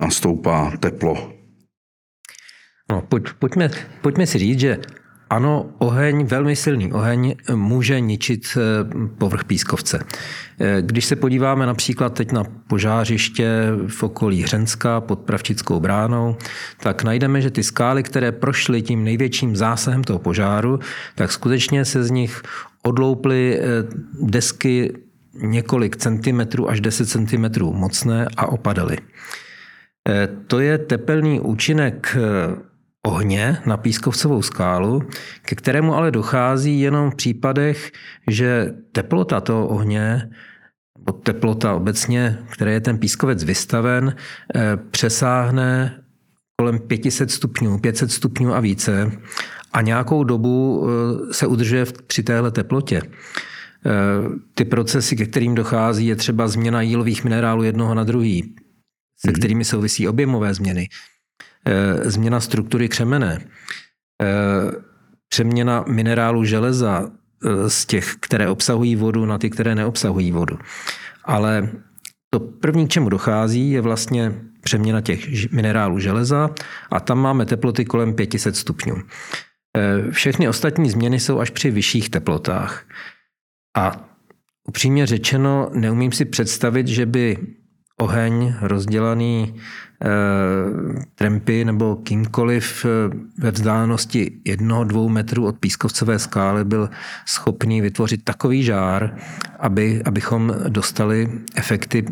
[0.01, 1.33] a stoupá teplo.
[2.91, 3.71] No, pojď, pojďme,
[4.03, 4.79] pojďme si říct, že
[5.31, 8.61] ano, oheň, velmi silný oheň může ničit eh,
[9.19, 10.05] povrch pískovce.
[10.61, 13.49] Eh, když se podíváme například teď na požářiště
[13.89, 16.37] v okolí Hřenska pod Pravčickou bránou,
[16.81, 20.81] tak najdeme, že ty skály, které prošly tím největším zásahem toho požáru,
[21.15, 22.43] tak skutečně se z nich
[22.83, 23.65] odlouply eh,
[24.21, 24.93] desky
[25.35, 28.97] několik centimetrů až 10 centimetrů mocné a opadaly.
[30.47, 32.17] To je tepelný účinek
[33.09, 35.03] ohně na pískovcovou skálu,
[35.43, 37.93] ke kterému ale dochází jenom v případech,
[38.31, 40.31] že teplota toho ohně
[40.99, 44.17] nebo teplota obecně, které je ten pískovec vystaven,
[44.55, 46.03] eh, přesáhne
[46.61, 49.13] kolem 500 stupňů, 500 stupňů a více
[49.73, 53.03] a nějakou dobu eh, se udržuje při téhle teplotě.
[53.03, 53.11] Eh,
[54.55, 58.55] ty procesy, ke kterým dochází, je třeba změna jílových minerálů jednoho na druhý,
[59.21, 59.35] se mhm.
[59.35, 60.89] kterými souvisí objemové změny.
[61.69, 63.41] Eh, změna struktury křemene,
[64.23, 64.27] eh,
[65.29, 70.59] přeměna minerálu železa eh, z těch, které obsahují vodu, na ty, které neobsahují vodu.
[71.25, 71.69] Ale
[72.31, 76.51] to první, k čemu dochází, je vlastně přeměna těch minerálů železa
[76.91, 79.03] a tam máme teploty kolem 500 stupňů.
[80.11, 82.85] Všechny ostatní změny jsou až při vyšších teplotách.
[83.77, 84.09] A
[84.69, 87.39] upřímně řečeno, neumím si představit, že by
[87.99, 90.09] oheň rozdělaný e,
[91.15, 96.91] trempy nebo kýmkoliv eh, ve vzdálenosti jednoho, dvou metrů od pískovcové skály byl
[97.27, 99.17] schopný vytvořit takový žár,
[99.59, 102.05] aby, abychom dostali efekty,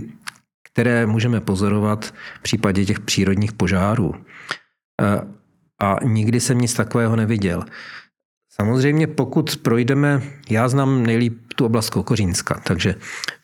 [0.72, 2.04] které můžeme pozorovat
[2.38, 4.14] v případě těch přírodních požárů.
[4.14, 5.20] E,
[5.80, 7.64] a nikdy jsem nic takového neviděl.
[8.60, 12.94] Samozřejmě pokud projdeme, já znám nejlíp tu oblast Kokořínska, takže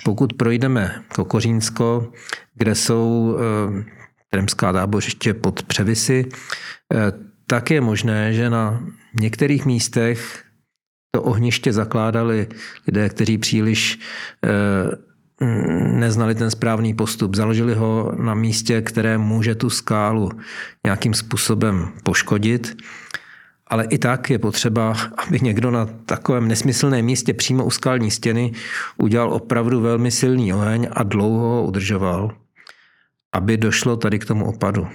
[0.04, 2.12] pokud projdeme Kokořínsko,
[2.54, 3.84] kde jsou e,
[4.30, 7.12] Tremská tábořiště pod převisy, e,
[7.46, 8.82] tak je možné, že na
[9.14, 10.44] některých místech
[11.10, 12.48] to ohniště zakládali
[12.86, 13.98] lidé, kteří příliš
[14.44, 14.48] e,
[15.98, 17.36] neznali ten správný postup.
[17.36, 20.30] Založili ho na místě, které může tu skálu
[20.84, 22.76] nějakým způsobem poškodit
[23.72, 28.52] ale i tak je potřeba, aby někdo na takovém nesmyslném místě přímo u skalní stěny
[28.96, 32.36] udělal opravdu velmi silný oheň a dlouho ho udržoval,
[33.32, 34.88] aby došlo tady k tomu opadu.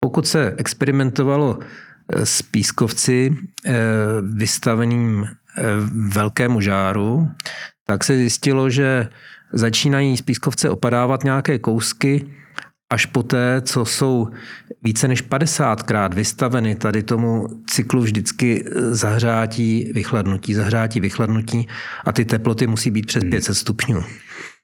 [0.00, 3.74] Pokud se experimentovalo eh, s pískovci eh,
[4.22, 5.62] vystaveným eh,
[6.14, 7.28] velkému žáru,
[7.86, 9.08] tak se zjistilo, že
[9.52, 12.32] začínají z pískovce opadávat nějaké kousky,
[12.90, 14.28] až poté, co jsou
[14.82, 21.68] více než 50krát vystaveny tady tomu cyklu vždycky zahřátí, vychladnutí, zahřátí, vychladnutí
[22.04, 24.04] a ty teploty musí být přes 500 stupňů.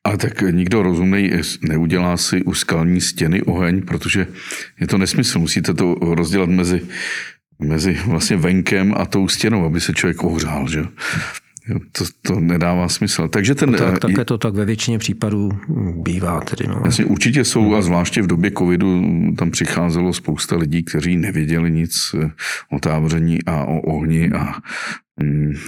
[0.05, 1.31] Ale tak nikdo rozumný
[1.63, 4.27] neudělá si u skalní stěny oheň, protože
[4.81, 5.39] je to nesmysl.
[5.39, 6.83] Musíte to rozdělat mezi,
[7.59, 10.69] mezi vlastně venkem a tou stěnou, aby se člověk ohřál.
[10.69, 10.85] Že?
[11.93, 13.29] To, to nedává smysl.
[13.29, 15.51] Takže ten, no tak, také to tak ve většině případů
[15.97, 16.41] bývá.
[16.41, 16.83] Tedy, no.
[16.85, 19.03] Jasně, určitě jsou a zvláště v době covidu
[19.39, 22.15] tam přicházelo spousta lidí, kteří nevěděli nic
[22.73, 24.55] o táboření a o ohni a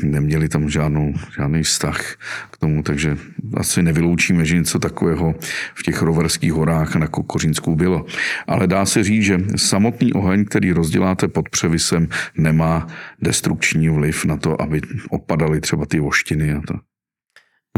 [0.03, 2.15] neměli tam žádnou, žádný vztah
[2.51, 3.17] k tomu, takže
[3.57, 5.35] asi nevyloučíme, že něco takového
[5.75, 8.07] v těch roverských horách na Kokořínsku bylo.
[8.47, 12.87] Ale dá se říct, že samotný oheň, který rozděláte pod převisem, nemá
[13.23, 14.81] destrukční vliv na to, aby
[15.11, 16.75] opadaly třeba ty voštiny a to.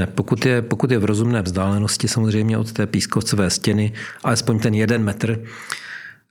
[0.01, 3.93] Ne, pokud je, pokud je v rozumné vzdálenosti samozřejmě od té pískovcové stěny,
[4.25, 5.43] alespoň ten jeden metr,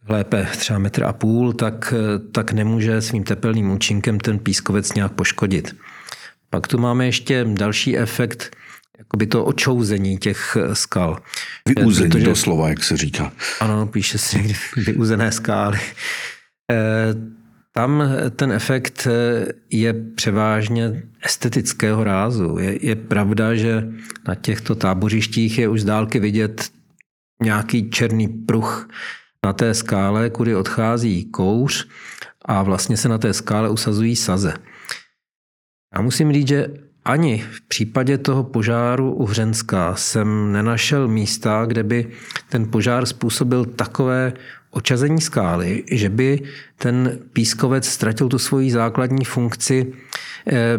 [0.09, 1.93] lépe třeba metr a půl, tak,
[2.31, 5.75] tak nemůže svým tepelným účinkem ten pískovec nějak poškodit.
[6.49, 8.55] Pak tu máme ještě další efekt,
[8.97, 11.17] jakoby to očouzení těch skal.
[11.67, 13.31] Vyúzení Protože, doslova, jak se říká.
[13.59, 15.79] Ano, píše se někdy vyúzené skály.
[16.71, 17.13] Eh,
[17.71, 18.03] tam
[18.35, 19.07] ten efekt
[19.69, 22.57] je převážně estetického rázu.
[22.59, 23.87] Je, je pravda, že
[24.27, 26.69] na těchto tábořištích je už z dálky vidět
[27.43, 28.89] nějaký černý pruh,
[29.47, 31.87] na té skále, kudy odchází kouř
[32.45, 34.53] a vlastně se na té skále usazují saze.
[35.95, 36.67] Já musím říct, že
[37.05, 42.11] ani v případě toho požáru u Hřenska jsem nenašel místa, kde by
[42.49, 44.33] ten požár způsobil takové
[44.71, 46.41] očazení skály, že by
[46.77, 49.93] ten pískovec ztratil tu svoji základní funkci
[50.51, 50.77] eh,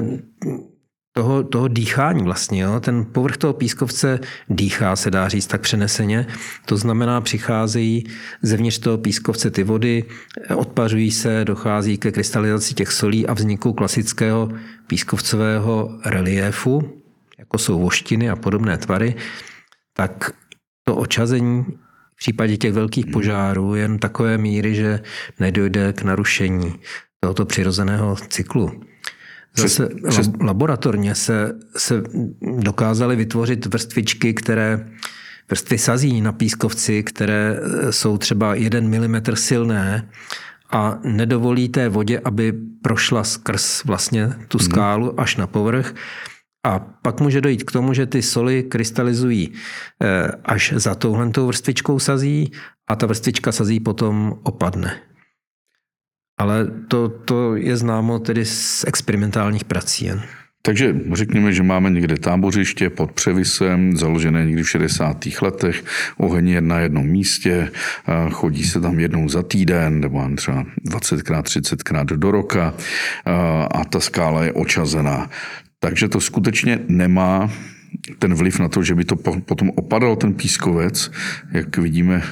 [1.18, 2.62] toho, toho dýchání vlastně.
[2.62, 2.80] Jo?
[2.80, 6.26] Ten povrch toho pískovce dýchá, se dá říct tak přeneseně.
[6.66, 8.04] To znamená, přicházejí
[8.42, 10.04] zevnitř toho pískovce ty vody,
[10.54, 14.48] odpařují se, dochází ke krystalizaci těch solí a vzniku klasického
[14.86, 17.02] pískovcového reliéfu,
[17.38, 19.14] jako jsou voštiny a podobné tvary,
[19.96, 20.30] tak
[20.84, 21.64] to očazení
[22.14, 25.00] v případě těch velkých požárů je jen takové míry, že
[25.40, 26.74] nedojde k narušení
[27.20, 28.87] tohoto přirozeného cyklu.
[29.56, 32.02] Zase přes, laboratorně se, se
[32.58, 34.88] dokázaly vytvořit vrstvičky, které
[35.50, 40.08] vrstvy sazí na pískovci, které e, jsou třeba 1 mm silné
[40.70, 44.64] a nedovolí té vodě, aby prošla skrz vlastně tu mhm.
[44.64, 45.94] skálu až na povrch.
[46.66, 49.52] A pak může dojít k tomu, že ty soli krystalizují
[50.02, 52.52] e, až za touhlentou vrstvičkou sazí
[52.88, 55.07] a ta vrstvička sazí potom opadne.
[56.38, 60.22] Ale to, to je známo tedy z experimentálních prací jen.
[60.62, 65.24] Takže řekněme, že máme někde tábořiště pod převisem, založené někdy v 60.
[65.42, 65.84] letech,
[66.16, 67.70] oheň je na jednom místě,
[68.30, 72.74] chodí se tam jednou za týden, nebo třeba 20krát, 30krát do roka
[73.74, 75.30] a ta skála je očazená.
[75.80, 77.50] Takže to skutečně nemá
[78.18, 81.10] ten vliv na to, že by to potom opadal ten pískovec,
[81.52, 82.22] jak vidíme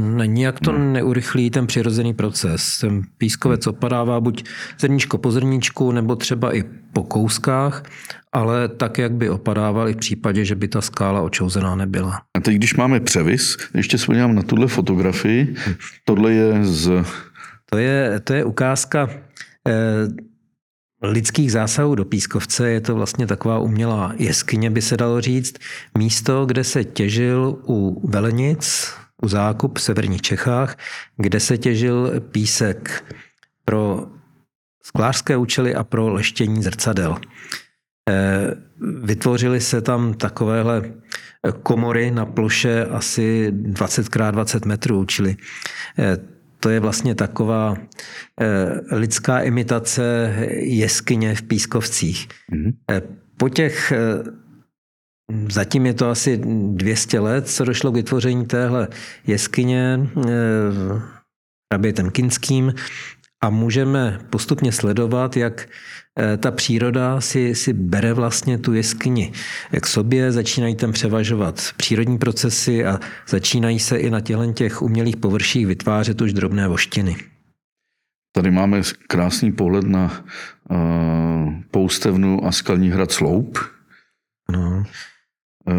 [0.00, 0.78] Nijak to no.
[0.78, 2.78] neurychlí ten přirozený proces.
[2.78, 4.44] Ten pískovec opadává buď
[4.80, 7.84] zrníčko po zrníčku, nebo třeba i po kouskách,
[8.32, 12.22] ale tak, jak by opadával i v případě, že by ta skála očouzená nebyla.
[12.36, 15.54] A teď, když máme převis, ještě se na tuhle fotografii.
[16.04, 17.04] Tohle je z...
[17.70, 19.10] To je, to je ukázka
[19.68, 19.72] eh,
[21.02, 22.70] lidských zásahů do pískovce.
[22.70, 25.54] Je to vlastně taková umělá jeskyně, by se dalo říct.
[25.98, 30.76] Místo, kde se těžil u velenic, u zákup v severních Čechách,
[31.16, 33.04] kde se těžil písek
[33.64, 34.06] pro
[34.82, 37.16] sklářské účely a pro leštění zrcadel.
[38.08, 38.54] Eh,
[39.02, 40.82] vytvořily se tam takovéhle
[41.62, 45.36] komory na ploše asi 20 x 20 metrů, čili
[45.98, 46.16] eh,
[46.60, 47.76] to je vlastně taková
[48.40, 52.28] eh, lidská imitace jeskyně v Pískovcích.
[52.52, 53.02] Mm-hmm.
[53.36, 53.92] Po těch
[55.48, 56.40] Zatím je to asi
[56.74, 58.88] 200 let, co došlo k vytvoření téhle
[59.26, 60.10] jeskyně
[61.72, 62.74] hrabětem Kinským
[63.42, 65.68] a můžeme postupně sledovat, jak
[66.18, 69.32] eh, ta příroda si, si bere vlastně tu jeskyni
[69.80, 75.16] k sobě, začínají tam převažovat přírodní procesy a začínají se i na těchto těch umělých
[75.16, 77.16] površích vytvářet už drobné voštiny.
[78.32, 80.24] Tady máme krásný pohled na
[80.70, 83.58] uh, poustevnu a skalní hrad Sloup.
[84.52, 84.84] No.
[85.68, 85.72] Eh,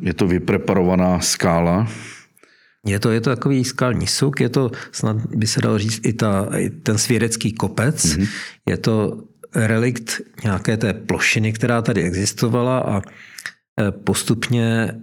[0.00, 1.88] je to vypreparovaná skála.
[2.86, 6.12] Je to, je to takový skalní suk, je to snad by se dalo říct i,
[6.12, 8.04] ta, i ten svědecký kopec.
[8.04, 8.28] Mm-hmm.
[8.68, 9.22] Je to
[9.54, 13.02] relikt nějaké té plošiny, která tady existovala a
[14.04, 14.94] postupně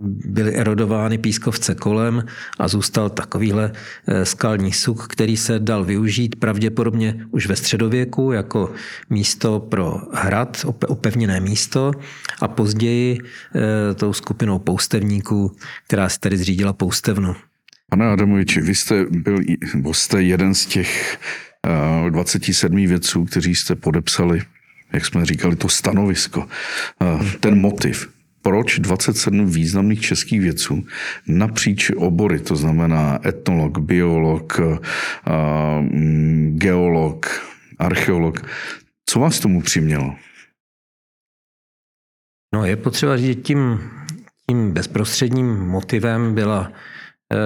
[0.00, 2.24] byly erodovány pískovce kolem
[2.58, 3.72] a zůstal takovýhle
[4.06, 8.72] eh, skalní suk, který se dal využít pravděpodobně už ve středověku jako
[9.10, 11.92] místo pro hrad, opevněné místo
[12.40, 17.36] a později eh, tou skupinou poustevníků, která si tady zřídila poustevnu.
[17.90, 19.06] Pane Adamoviči, vy jste
[19.74, 21.18] byl jste jeden z těch
[22.10, 24.42] 27 eh, vědců, kteří jste podepsali,
[24.92, 26.48] jak jsme říkali, to stanovisko,
[27.40, 28.08] ten motiv
[28.42, 30.86] proč 27 významných českých vědců
[31.26, 34.60] napříč obory, to znamená etnolog, biolog,
[35.80, 37.26] mm, geolog,
[37.78, 38.46] archeolog,
[39.06, 40.16] co vás tomu přimělo?
[42.54, 43.90] No je potřeba říct, že tím,
[44.46, 46.72] tím bezprostředním motivem byla
[47.32, 47.36] e,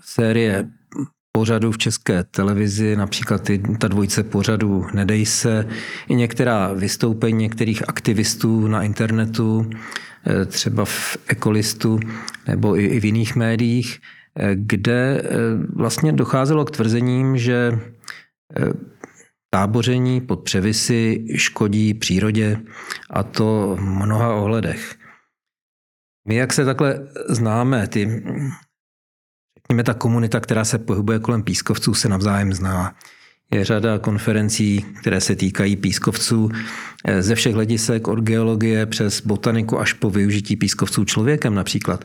[0.00, 0.70] série
[1.32, 5.68] pořadů v české televizi, například ty, ta dvojce pořadů Nedej se,
[6.08, 9.70] i některá vystoupení některých aktivistů na internetu,
[10.26, 12.00] eh, třeba v Ekolistu
[12.48, 13.98] nebo i, i v jiných médiích,
[14.36, 15.28] eh, kde eh,
[15.74, 17.78] vlastně docházelo k tvrzením, že
[19.50, 22.60] táboření pod převisy škodí přírodě
[23.10, 24.94] a to v mnoha ohledech.
[26.28, 28.22] My, jak se takhle známe, ty
[29.70, 32.94] Řekněme, ta komunita, která se pohybuje kolem pískovců, se navzájem zná.
[33.52, 36.50] Je řada konferencí, které se týkají pískovců
[37.04, 42.04] eh, ze všech hledisek, od geologie přes botaniku až po využití pískovců člověkem například.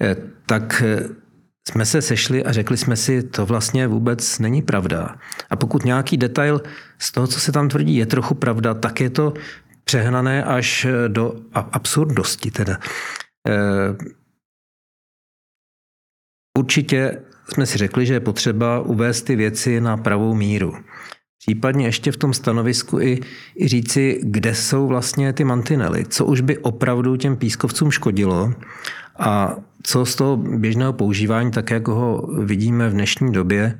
[0.00, 0.16] Eh,
[0.46, 1.08] tak eh,
[1.68, 5.16] jsme se sešli a řekli jsme si, to vlastně vůbec není pravda.
[5.50, 6.62] A pokud nějaký detail
[6.98, 9.34] z toho, co se tam tvrdí, je trochu pravda, tak je to
[9.84, 12.50] přehnané až do absurdosti.
[12.50, 12.78] Teda.
[16.58, 20.74] Určitě jsme si řekli, že je potřeba uvést ty věci na pravou míru.
[21.38, 23.20] Případně ještě v tom stanovisku i,
[23.56, 28.52] i říci, kde jsou vlastně ty mantinely, co už by opravdu těm pískovcům škodilo
[29.18, 33.78] a co z toho běžného používání, tak jak ho vidíme v dnešní době,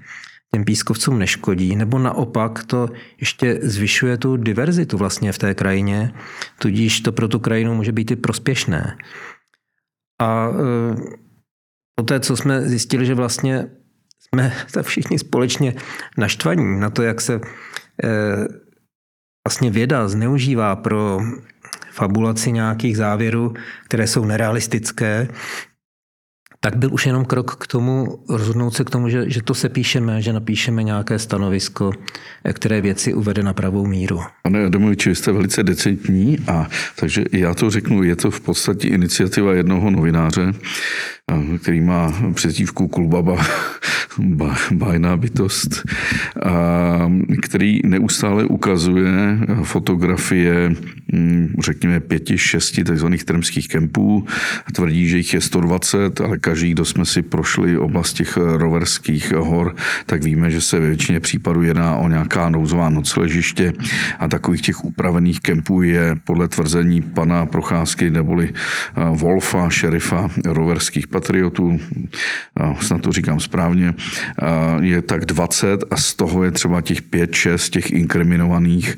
[0.54, 2.88] těm pískovcům neškodí, nebo naopak to
[3.20, 6.12] ještě zvyšuje tu diverzitu vlastně v té krajině,
[6.58, 8.96] tudíž to pro tu krajinu může být i prospěšné.
[10.20, 10.48] A
[12.00, 13.70] e, Poté, co jsme zjistili, že vlastně
[14.28, 15.74] jsme tak všichni společně
[16.18, 17.40] naštvaní na to, jak se
[18.04, 18.48] eh,
[19.48, 21.20] vlastně věda zneužívá pro
[21.92, 25.28] fabulaci nějakých závěrů, které jsou nerealistické,
[26.64, 29.68] tak byl už jenom krok k tomu, rozhodnout se k tomu, že, že to se
[29.68, 31.92] píšeme, že napíšeme nějaké stanovisko,
[32.52, 34.20] které věci uvede na pravou míru.
[34.42, 39.54] Pane Adamoviči, jste velice decentní a takže já to řeknu, je to v podstatě iniciativa
[39.54, 40.52] jednoho novináře,
[41.62, 43.36] který má přezdívku Kulbaba,
[44.72, 45.82] bajná bytost,
[47.42, 50.74] který neustále ukazuje fotografie,
[51.12, 53.06] hm, řekněme, pěti, šesti tzv.
[53.24, 54.26] tremských kempů.
[54.72, 59.76] Tvrdí, že jich je 120, ale každý, kdo jsme si prošli oblast těch roverských hor,
[60.06, 63.72] tak víme, že se většině případů jedná o nějaká nouzová nocležiště
[64.18, 68.52] a takových těch upravených kempů je podle tvrzení pana Procházky neboli
[69.14, 71.78] Wolfa, šerifa roverských patriotů,
[72.80, 73.94] snad to říkám správně,
[74.80, 78.96] je tak 20 a z toho je třeba těch 5-6 těch inkriminovaných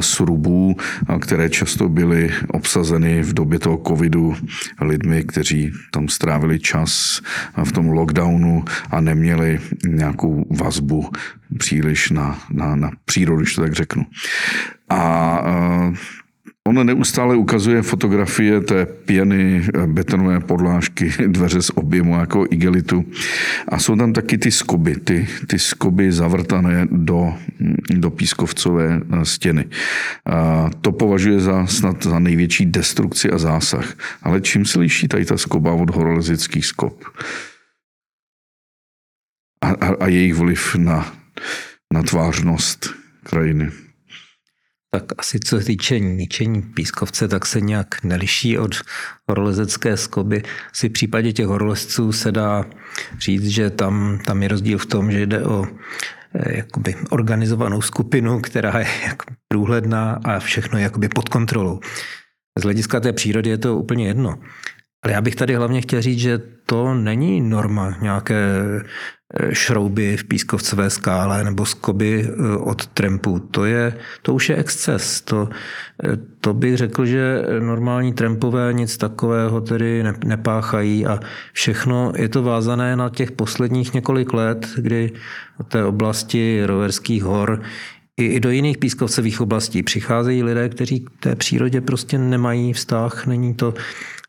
[0.00, 0.76] srubů,
[1.20, 4.36] které často byly obsazeny v době toho covidu
[4.80, 7.22] lidmi, kteří tam strávili čas
[7.64, 11.08] v tom lockdownu a neměli nějakou vazbu
[11.58, 14.06] příliš na, na, na přírodu, když to tak řeknu.
[14.88, 15.40] A
[16.66, 23.04] On neustále ukazuje fotografie té pěny, betonové podlážky, dveře z objemu jako igelitu.
[23.68, 27.34] A jsou tam taky ty skoby, ty, ty skoby zavrtané do,
[27.90, 29.64] do pískovcové stěny.
[30.26, 33.94] A to považuje za snad za největší destrukci a zásah.
[34.22, 37.04] Ale čím se liší tady ta skoba od horolezických skob?
[39.62, 41.12] A, a, a jejich vliv na,
[41.94, 43.85] na tvářnost krajiny
[44.90, 48.74] tak asi co se týče ničení pískovce, tak se nějak neliší od
[49.28, 50.42] horolezecké skoby.
[50.72, 52.64] Si v případě těch horolezců se dá
[53.18, 55.66] říct, že tam, tam je rozdíl v tom, že jde o
[56.34, 61.80] eh, jakoby organizovanou skupinu, která je jak průhledná a všechno je jakoby pod kontrolou.
[62.58, 64.38] Z hlediska té přírody je to úplně jedno.
[65.04, 68.36] Ale já bych tady hlavně chtěl říct, že to není norma nějaké
[69.52, 73.38] šrouby v pískovcové skále nebo skoby eh, od trempu.
[73.38, 75.20] To, je, to už je exces.
[75.20, 75.48] To,
[76.04, 81.20] eh, to bych řekl, že normální trampové nic takového tedy nepáchají a
[81.52, 85.12] všechno je to vázané na těch posledních několik let, kdy
[85.58, 87.62] v té oblasti roverských hor
[88.16, 93.54] i do jiných pískovcových oblastí přicházejí lidé, kteří k té přírodě prostě nemají vztah, není
[93.54, 93.74] to,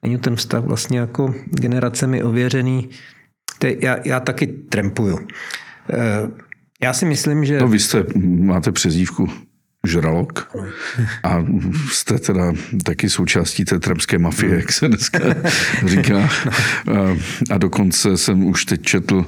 [0.04, 2.90] není ten vztah vlastně jako generacemi ověřený.
[3.64, 5.20] Já, já taky trempuju.
[5.90, 6.30] Eh,
[6.82, 7.60] já si myslím, že...
[7.60, 9.30] No vy jste, máte přezdívku
[9.88, 10.58] žralok
[11.24, 11.46] a
[11.92, 15.20] jste teda taky součástí té tremské mafie, jak se dneska
[15.86, 16.30] říká.
[17.52, 19.26] A dokonce jsem už teď četl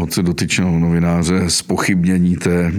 [0.00, 2.72] od dotyčného novináře spochybnění té,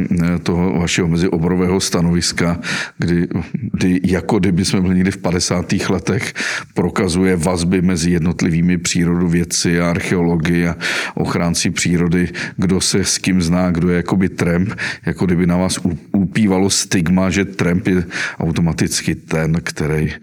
[0.44, 2.60] toho vašeho mezioborového stanoviska,
[2.98, 3.28] kdy,
[3.74, 5.74] kdy jako kdyby jsme byli někdy v 50.
[5.90, 6.34] letech,
[6.74, 10.76] prokazuje vazby mezi jednotlivými přírodovědci a archeologi a
[11.16, 14.74] ochránci přírody, kdo se s kým zná, kdo je jakoby tremp,
[15.06, 15.80] jako kdyby na vás
[16.12, 18.04] upívalo stigma, že Trump je
[18.40, 20.14] automaticky ten, který,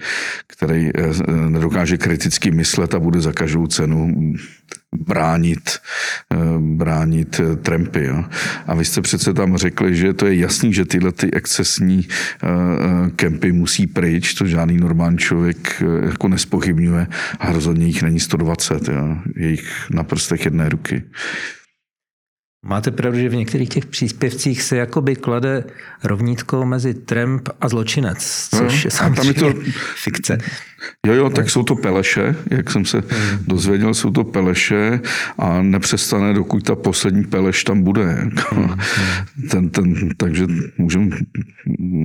[0.47, 4.33] který eh, nedokáže kriticky myslet a bude za každou cenu
[4.97, 5.71] bránit,
[6.33, 8.05] eh, bránit Trumpy.
[8.05, 8.25] Jo.
[8.67, 13.11] A vy jste přece tam řekli, že to je jasný, že tyhle ty excesní eh,
[13.17, 17.07] kempy musí pryč, to žádný normální člověk jako nespochybňuje
[17.39, 19.17] a rozhodně jich není 120, jo.
[19.37, 21.03] je jich na prstech jedné ruky.
[22.65, 25.65] Máte pravdu, že v některých těch příspěvcích se jakoby klade
[26.05, 29.61] rovnítko mezi Trump a zločinec, což no, je samozřejmě tam je to...
[29.97, 30.39] fikce.
[31.07, 33.39] Jo, jo, tak jsou to peleše, jak jsem se hmm.
[33.47, 35.01] dozvěděl, jsou to peleše
[35.39, 38.31] a nepřestane, dokud ta poslední peleš tam bude.
[38.51, 38.79] Hmm.
[39.51, 40.47] Ten, ten, takže
[40.79, 41.17] můžeme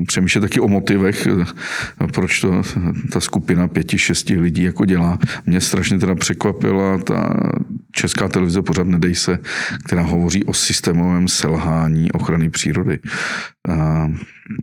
[0.08, 1.28] přemýšlet taky o motivech,
[2.14, 2.62] proč to
[3.12, 5.20] ta skupina pěti, šesti lidí jako dělá.
[5.46, 7.34] Mě strašně teda překvapila ta
[7.92, 9.40] česká televize pořád Nedej se,
[9.86, 13.00] která hovoří o systémovém selhání ochrany přírody.
[13.70, 13.74] A,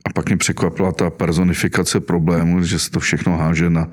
[0.05, 3.89] a pak mě překvapila ta personifikace problému, že se to všechno háže na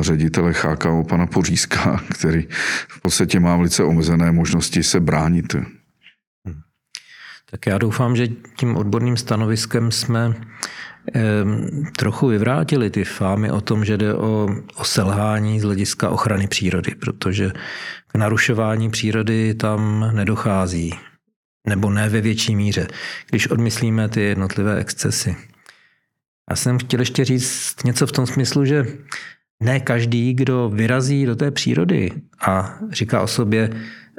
[0.00, 2.48] ředitele HKO pana Pořízka, který
[2.88, 5.56] v podstatě má velice omezené možnosti se bránit.
[7.50, 10.34] Tak já doufám, že tím odborným stanoviskem jsme
[11.96, 16.94] trochu vyvrátili ty fámy o tom, že jde o, o selhání z hlediska ochrany přírody,
[16.94, 17.52] protože
[18.08, 20.94] k narušování přírody tam nedochází
[21.68, 22.86] nebo ne ve větší míře,
[23.30, 25.36] když odmyslíme ty jednotlivé excesy.
[26.50, 28.86] Já jsem chtěl ještě říct něco v tom smyslu, že
[29.62, 33.70] ne každý, kdo vyrazí do té přírody a říká o sobě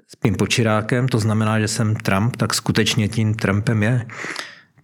[0.07, 4.05] spím počirákem, to znamená, že jsem Trump, tak skutečně tím Trumpem je.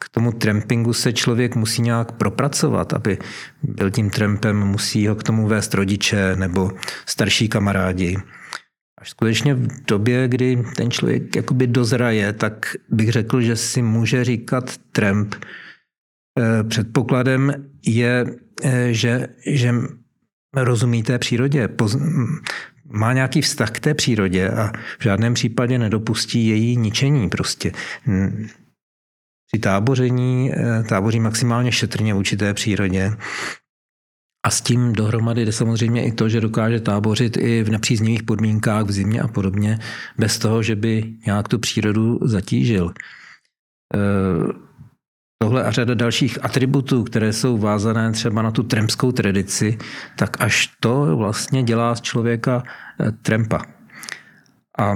[0.05, 3.17] K tomu trampingu se člověk musí nějak propracovat, aby
[3.63, 6.71] byl tím Trumpem, musí ho k tomu vést rodiče nebo
[7.05, 8.17] starší kamarádi.
[9.01, 14.23] Až skutečně v době, kdy ten člověk jakoby dozraje, tak bych řekl, že si může
[14.23, 15.35] říkat Trump.
[16.39, 17.53] Eh, předpokladem
[17.85, 18.25] je,
[18.63, 19.73] eh, že, že
[20.55, 21.69] rozumí té přírodě,
[22.93, 27.71] má nějaký vztah k té přírodě a v žádném případě nedopustí její ničení prostě.
[29.53, 33.11] Při táboření eh, táboří maximálně šetrně vůči té přírodě
[34.45, 38.85] a s tím dohromady jde samozřejmě i to, že dokáže tábořit i v nepříznivých podmínkách
[38.85, 39.79] v zimě a podobně,
[40.17, 42.93] bez toho, že by nějak tu přírodu zatížil.
[43.95, 43.99] E,
[45.41, 49.77] tohle a řada dalších atributů, které jsou vázané třeba na tu tremskou tradici,
[50.17, 52.63] tak až to vlastně dělá z člověka
[52.99, 53.61] e, trempa.
[54.79, 54.95] A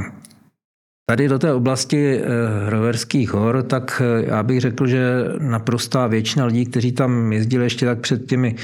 [1.09, 2.21] Tady do té oblasti
[2.65, 5.03] Hroverských e, hor, tak já bych řekl, že
[5.39, 8.55] naprostá většina lidí, kteří tam jezdili ještě tak před těmi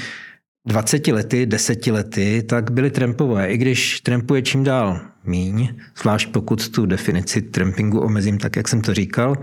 [0.66, 3.48] 20 lety, 10 lety, tak byly trampové.
[3.48, 8.80] I když trampuje čím dál míň, zvlášť pokud tu definici trampingu omezím tak, jak jsem
[8.80, 9.36] to říkal,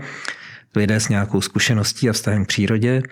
[0.76, 3.02] lidé s nějakou zkušeností a vztahem k přírodě.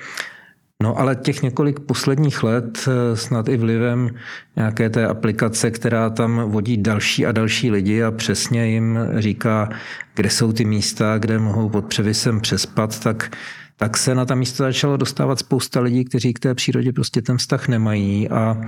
[0.83, 4.11] No ale těch několik posledních let eh, snad i vlivem
[4.57, 9.69] nějaké té aplikace, která tam vodí další a další lidi a přesně jim říká,
[10.15, 13.37] kde jsou ty místa, kde mohou pod převisem přespat, tak
[13.81, 17.37] tak se na ta místa začalo dostávat spousta lidí, kteří k té přírodě prostě ten
[17.37, 18.61] vztah nemají a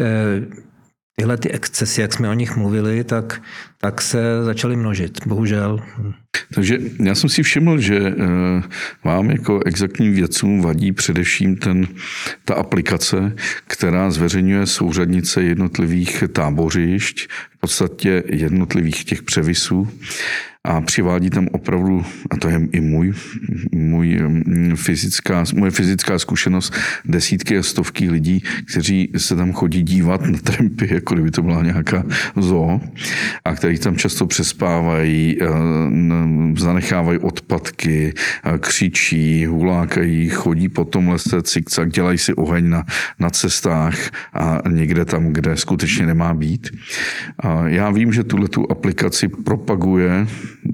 [0.00, 0.40] e,
[1.16, 3.42] tyhle ty excesy, jak jsme o nich mluvili, tak,
[3.80, 5.78] tak se začaly množit, bohužel.
[6.54, 8.14] Takže já jsem si všiml, že e,
[9.04, 11.88] vám jako exaktním vědcům vadí především ten,
[12.44, 13.36] ta aplikace,
[13.66, 19.88] která zveřejňuje souřadnice jednotlivých tábořišť, v podstatě jednotlivých těch převisů.
[20.64, 23.12] A přivádí tam opravdu, a to je i můj,
[23.72, 30.20] můj mm, fyzická, moje fyzická zkušenost, desítky a stovky lidí, kteří se tam chodí dívat
[30.26, 32.04] na trampy, jako kdyby to byla nějaká
[32.36, 32.80] zoo,
[33.44, 35.38] a kteří tam často přespávají,
[36.58, 38.14] zanechávají odpadky,
[38.58, 42.84] křičí, hulákají, chodí po tom lese cikcak, dělají si oheň na,
[43.18, 43.96] na cestách
[44.32, 46.70] a někde tam, kde skutečně nemá být.
[47.38, 50.26] A já vím, že tuhle tu aplikaci propaguje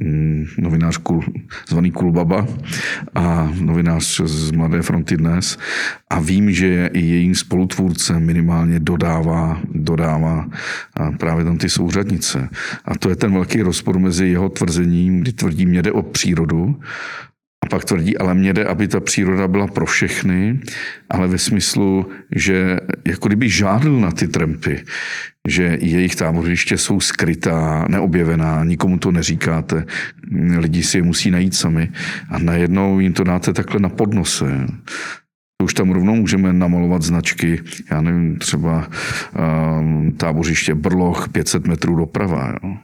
[0.05, 1.25] mm, novinář Kul,
[1.69, 2.47] zvaný Kulbaba
[3.15, 5.59] a novinář z Mladé fronty dnes
[6.11, 10.49] a vím, že i jejím spolutvůrcem minimálně dodává, dodává
[11.19, 12.49] právě tam ty souřadnice.
[12.85, 16.81] A to je ten velký rozpor mezi jeho tvrzením, kdy tvrdí, mě jde o přírodu,
[17.65, 20.60] a pak tvrdí, ale mě jde, aby ta příroda byla pro všechny,
[21.10, 22.06] ale ve smyslu,
[22.36, 24.85] že jako kdyby žádl na ty trampy,
[25.48, 29.86] že jejich tábořiště jsou skrytá, neobjevená, nikomu to neříkáte,
[30.59, 31.89] lidi si je musí najít sami
[32.31, 34.66] a najednou jim to dáte takhle na podnose.
[35.62, 37.60] Už tam rovnou můžeme namalovat značky,
[37.90, 38.89] já nevím, třeba
[39.81, 42.55] um, tábořiště Brloch 500 metrů doprava.
[42.62, 42.77] Jo.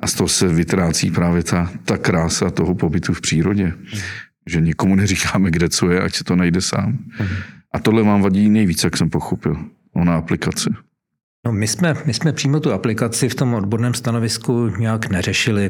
[0.00, 3.72] A z toho se vytrácí právě ta, ta krása toho pobytu v přírodě.
[4.46, 6.98] Že nikomu neříkáme, kde co je, ať se to najde sám.
[7.72, 9.56] A tohle vám vadí nejvíc, jak jsem pochopil,
[9.92, 10.70] ona aplikace.
[11.46, 15.68] No, my, jsme, my jsme přímo tu aplikaci v tom odborném stanovisku nějak neřešili.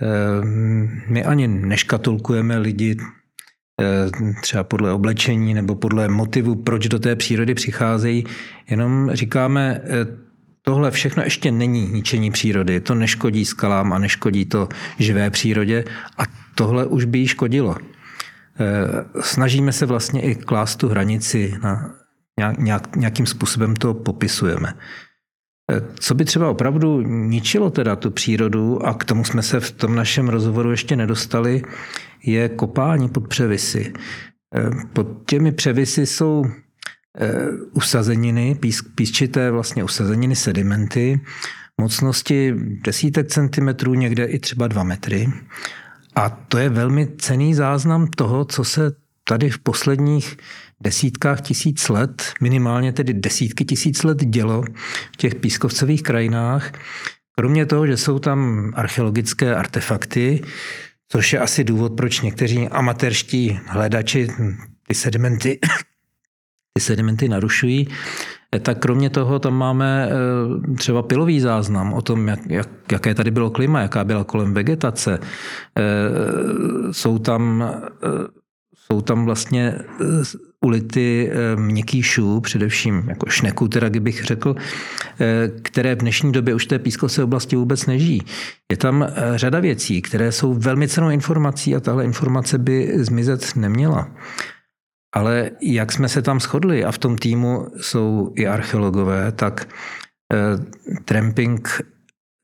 [0.00, 2.96] Ehm, my ani neškatulkujeme lidi
[3.80, 8.24] eh, třeba podle oblečení nebo podle motivu, proč do té přírody přicházejí.
[8.70, 10.27] Jenom říkáme, eh,
[10.68, 12.80] Tohle všechno ještě není ničení přírody.
[12.80, 14.68] To neškodí skalám a neškodí to
[14.98, 15.84] živé přírodě
[16.18, 16.22] a
[16.54, 17.76] tohle už by jí škodilo.
[17.76, 21.94] Eh, snažíme se vlastně i klást tu hranici, na,
[22.58, 24.74] nějak, nějakým způsobem to popisujeme.
[25.72, 29.72] Eh, co by třeba opravdu ničilo teda tu přírodu, a k tomu jsme se v
[29.72, 31.62] tom našem rozhovoru ještě nedostali,
[32.22, 33.92] je kopání pod převisy.
[34.56, 36.44] Eh, pod těmi převisy jsou
[37.72, 41.20] usazeniny, pís, písčité vlastně usazeniny, sedimenty,
[41.80, 42.54] mocnosti
[42.84, 45.28] desítek centimetrů, někde i třeba dva metry.
[46.14, 48.92] A to je velmi cený záznam toho, co se
[49.24, 50.36] tady v posledních
[50.80, 54.62] desítkách tisíc let, minimálně tedy desítky tisíc let dělo
[55.12, 56.72] v těch pískovcových krajinách.
[57.36, 60.42] Kromě toho, že jsou tam archeologické artefakty,
[61.08, 64.28] což je asi důvod, proč někteří amatérští hledači
[64.88, 65.58] ty sedimenty
[66.78, 67.88] ty sedimenty narušují,
[68.62, 73.30] tak kromě toho tam máme eh, třeba pilový záznam o tom, jak, jak, jaké tady
[73.30, 75.18] bylo klima, jaká byla kolem vegetace.
[75.18, 75.82] Eh,
[76.92, 78.08] jsou tam, eh,
[78.74, 79.74] jsou tam vlastně
[80.64, 84.56] ulity měkkýšů, především jako šneků, teda kdybych řekl,
[85.62, 88.22] které v dnešní době už té pískovské oblasti vůbec nežijí.
[88.70, 94.08] Je tam řada věcí, které jsou velmi cenou informací a tahle informace by zmizet neměla.
[95.12, 99.68] Ale jak jsme se tam shodli, a v tom týmu jsou i archeologové, tak
[100.32, 100.36] eh,
[101.04, 101.68] tramping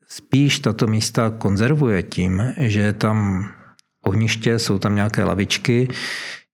[0.07, 3.47] spíš tato místa konzervuje tím, že tam
[4.05, 5.87] ohniště, jsou tam nějaké lavičky,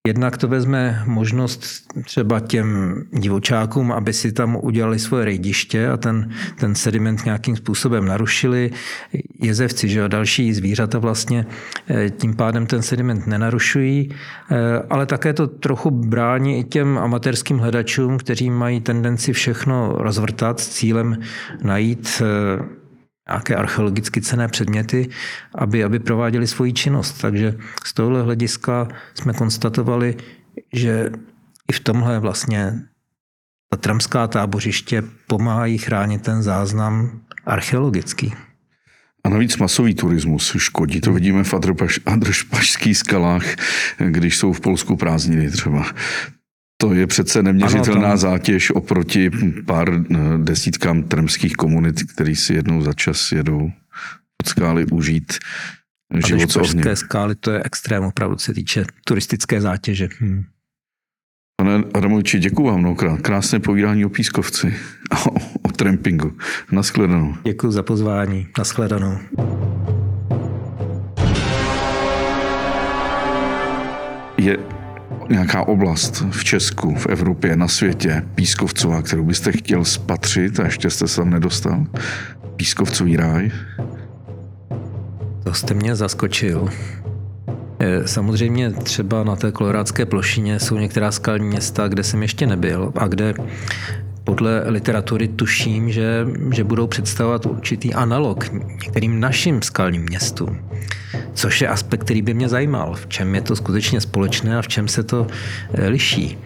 [0.07, 1.63] Jednak to vezme možnost
[2.05, 8.05] třeba těm divočákům, aby si tam udělali svoje rejdiště a ten, ten sediment nějakým způsobem
[8.05, 8.71] narušili.
[9.41, 11.45] Jezevci, že jo, další zvířata vlastně
[11.89, 14.09] eh, tím pádem ten sediment nenarušují,
[14.51, 14.55] eh,
[14.89, 20.69] ale také to trochu brání i těm amatérským hledačům, kteří mají tendenci všechno rozvrtat s
[20.69, 21.17] cílem
[21.63, 22.80] najít eh,
[23.31, 25.09] nějaké archeologicky cené předměty,
[25.55, 27.21] aby, aby prováděli svoji činnost.
[27.21, 30.17] Takže z tohohle hlediska jsme konstatovali,
[30.73, 31.09] že
[31.69, 32.73] i v tomhle vlastně
[33.69, 38.33] ta tramská tábořiště pomáhají chránit ten záznam archeologický.
[39.23, 41.01] A navíc masový turismus škodí.
[41.01, 41.53] To vidíme v
[42.05, 43.43] Adrošpašských skalách,
[43.97, 45.85] když jsou v Polsku prázdniny třeba.
[46.81, 48.17] To je přece neměřitelná ano, tam...
[48.17, 49.29] zátěž oproti
[49.65, 53.71] pár eh, desítkám tremských komunit, který si jednou za čas jedou
[54.41, 55.33] od skály užít
[56.27, 60.09] život z skály to je extrém opravdu, se týče turistické zátěže.
[60.19, 60.43] Hmm.
[61.55, 63.21] Pane Adamoviči, děkuji vám mnohokrát.
[63.21, 64.75] Krásné povídání o pískovci
[65.11, 66.37] a o, o trampingu.
[66.71, 67.35] Naschledanou.
[67.43, 68.47] Děkuji za pozvání.
[68.57, 69.17] Naschledanou.
[74.37, 74.80] Je
[75.31, 80.89] nějaká oblast v Česku, v Evropě, na světě, pískovcová, kterou byste chtěl spatřit a ještě
[80.89, 81.85] jste se tam nedostal?
[82.55, 83.51] Pískovcový ráj?
[85.43, 86.69] To jste mě zaskočil.
[87.79, 92.93] E, samozřejmě třeba na té kolorádské plošině jsou některá skalní města, kde jsem ještě nebyl
[92.95, 93.33] a kde
[94.23, 100.59] podle literatury tuším, že, že budou představovat určitý analog některým našim skalním městům.
[101.33, 102.93] Což je aspekt, který by mě zajímal.
[102.93, 105.27] V čem je to skutečně společné a v čem se to
[105.73, 106.37] eh, liší.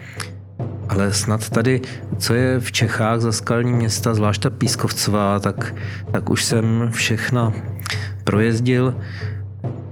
[0.88, 1.80] Ale snad tady,
[2.18, 5.74] co je v Čechách za skalní města, zvlášť ta Pískovcová, tak,
[6.12, 7.52] tak už jsem všechna
[8.24, 8.94] projezdil.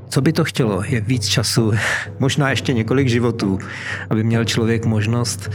[0.09, 1.73] Co by to chtělo, je víc času,
[2.19, 3.59] možná ještě několik životů,
[4.11, 5.51] aby měl člověk možnost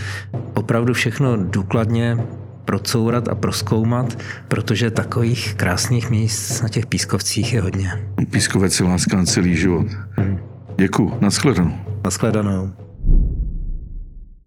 [0.54, 2.18] opravdu všechno důkladně
[2.66, 4.18] procourat a proskoumat,
[4.48, 7.92] protože takových krásných míst na těch pískovcích je hodně.
[8.32, 9.88] Pískovec je láska na celý život.
[10.78, 11.74] Děkuji, nashledanou.
[12.04, 12.89] Naschledanou.